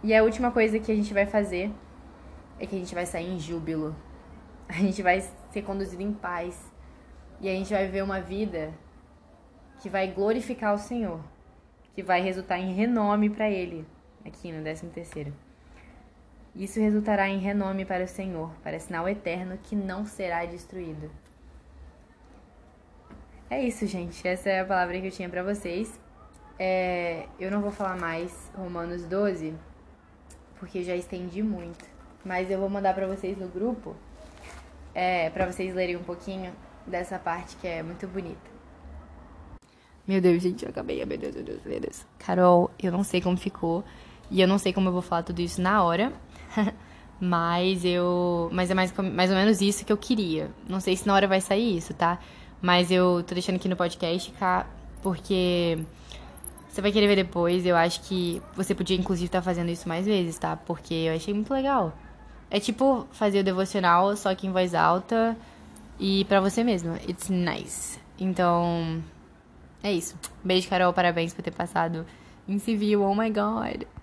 E 0.02 0.14
a 0.14 0.22
última 0.22 0.50
coisa 0.50 0.78
que 0.78 0.90
a 0.90 0.94
gente 0.94 1.12
vai 1.12 1.26
fazer 1.26 1.70
é 2.58 2.66
que 2.66 2.74
a 2.74 2.78
gente 2.78 2.94
vai 2.94 3.06
sair 3.06 3.30
em 3.30 3.38
júbilo. 3.38 3.94
A 4.68 4.74
gente 4.74 5.02
vai 5.02 5.20
ser 5.50 5.62
conduzido 5.62 6.02
em 6.02 6.12
paz. 6.12 6.70
E 7.40 7.48
a 7.48 7.52
gente 7.52 7.72
vai 7.72 7.86
viver 7.86 8.02
uma 8.02 8.20
vida 8.20 8.74
que 9.80 9.88
vai 9.88 10.08
glorificar 10.08 10.74
o 10.74 10.78
Senhor, 10.78 11.20
que 11.94 12.02
vai 12.02 12.20
resultar 12.20 12.58
em 12.58 12.74
renome 12.74 13.30
para 13.30 13.48
Ele, 13.48 13.86
aqui 14.24 14.50
no 14.50 14.60
13 14.60 14.88
terceiro. 14.88 15.32
Isso 16.54 16.80
resultará 16.80 17.28
em 17.28 17.38
renome 17.38 17.84
para 17.84 18.02
o 18.02 18.08
Senhor, 18.08 18.50
para 18.62 18.80
sinal 18.80 19.08
eterno 19.08 19.56
que 19.62 19.76
não 19.76 20.04
será 20.04 20.44
destruído. 20.44 21.10
É 23.48 23.62
isso, 23.62 23.86
gente. 23.86 24.26
Essa 24.26 24.50
é 24.50 24.60
a 24.60 24.64
palavra 24.64 25.00
que 25.00 25.06
eu 25.06 25.12
tinha 25.12 25.28
para 25.28 25.42
vocês. 25.42 25.98
É, 26.58 27.26
eu 27.38 27.50
não 27.52 27.62
vou 27.62 27.70
falar 27.70 27.96
mais 27.96 28.50
Romanos 28.56 29.04
12, 29.04 29.54
porque 30.58 30.82
já 30.82 30.96
estendi 30.96 31.42
muito 31.42 31.97
mas 32.28 32.50
eu 32.50 32.60
vou 32.60 32.68
mandar 32.68 32.94
para 32.94 33.06
vocês 33.06 33.38
no 33.38 33.48
grupo, 33.48 33.96
é, 34.94 35.30
para 35.30 35.50
vocês 35.50 35.74
lerem 35.74 35.96
um 35.96 36.02
pouquinho 36.02 36.52
dessa 36.86 37.18
parte 37.18 37.56
que 37.56 37.66
é 37.66 37.82
muito 37.82 38.06
bonita. 38.06 38.58
Meu 40.06 40.20
Deus, 40.20 40.42
gente, 40.42 40.62
eu 40.62 40.68
acabei. 40.68 41.02
Meu 41.06 41.16
Deus, 41.16 41.34
meu 41.34 41.44
Deus, 41.44 41.64
meu 41.64 41.80
Deus. 41.80 42.06
Carol, 42.18 42.70
eu 42.78 42.92
não 42.92 43.02
sei 43.02 43.22
como 43.22 43.36
ficou. 43.36 43.82
E 44.30 44.42
eu 44.42 44.48
não 44.48 44.58
sei 44.58 44.74
como 44.74 44.88
eu 44.88 44.92
vou 44.92 45.00
falar 45.00 45.22
tudo 45.22 45.40
isso 45.40 45.60
na 45.60 45.82
hora. 45.82 46.12
mas 47.18 47.82
eu. 47.82 48.50
Mas 48.52 48.70
é 48.70 48.74
mais, 48.74 48.92
mais 48.92 49.30
ou 49.30 49.36
menos 49.36 49.62
isso 49.62 49.84
que 49.84 49.92
eu 49.92 49.96
queria. 49.96 50.50
Não 50.68 50.80
sei 50.80 50.96
se 50.96 51.06
na 51.06 51.14
hora 51.14 51.26
vai 51.26 51.40
sair 51.40 51.78
isso, 51.78 51.94
tá? 51.94 52.18
Mas 52.60 52.90
eu 52.90 53.22
tô 53.22 53.34
deixando 53.34 53.56
aqui 53.56 53.68
no 53.68 53.76
podcast, 53.76 54.30
cá, 54.32 54.66
porque 55.02 55.78
você 56.68 56.82
vai 56.82 56.92
querer 56.92 57.06
ver 57.06 57.16
depois. 57.16 57.64
Eu 57.64 57.76
acho 57.76 58.02
que 58.02 58.42
você 58.54 58.74
podia, 58.74 58.96
inclusive, 58.96 59.26
estar 59.26 59.38
tá 59.38 59.44
fazendo 59.44 59.70
isso 59.70 59.88
mais 59.88 60.04
vezes, 60.04 60.38
tá? 60.38 60.56
Porque 60.56 60.92
eu 60.92 61.14
achei 61.14 61.32
muito 61.32 61.52
legal. 61.52 61.94
É 62.50 62.58
tipo 62.58 63.06
fazer 63.12 63.40
o 63.40 63.44
devocional, 63.44 64.16
só 64.16 64.34
que 64.34 64.46
em 64.46 64.52
voz 64.52 64.74
alta 64.74 65.36
e 65.98 66.24
para 66.24 66.40
você 66.40 66.64
mesmo. 66.64 66.96
It's 67.08 67.28
nice. 67.28 67.98
Então, 68.18 69.02
é 69.82 69.92
isso. 69.92 70.16
Beijo, 70.42 70.68
Carol. 70.68 70.92
Parabéns 70.92 71.34
por 71.34 71.42
ter 71.42 71.50
passado 71.50 72.06
em 72.48 72.58
civil. 72.58 73.02
Oh 73.02 73.14
my 73.14 73.30
god. 73.30 73.84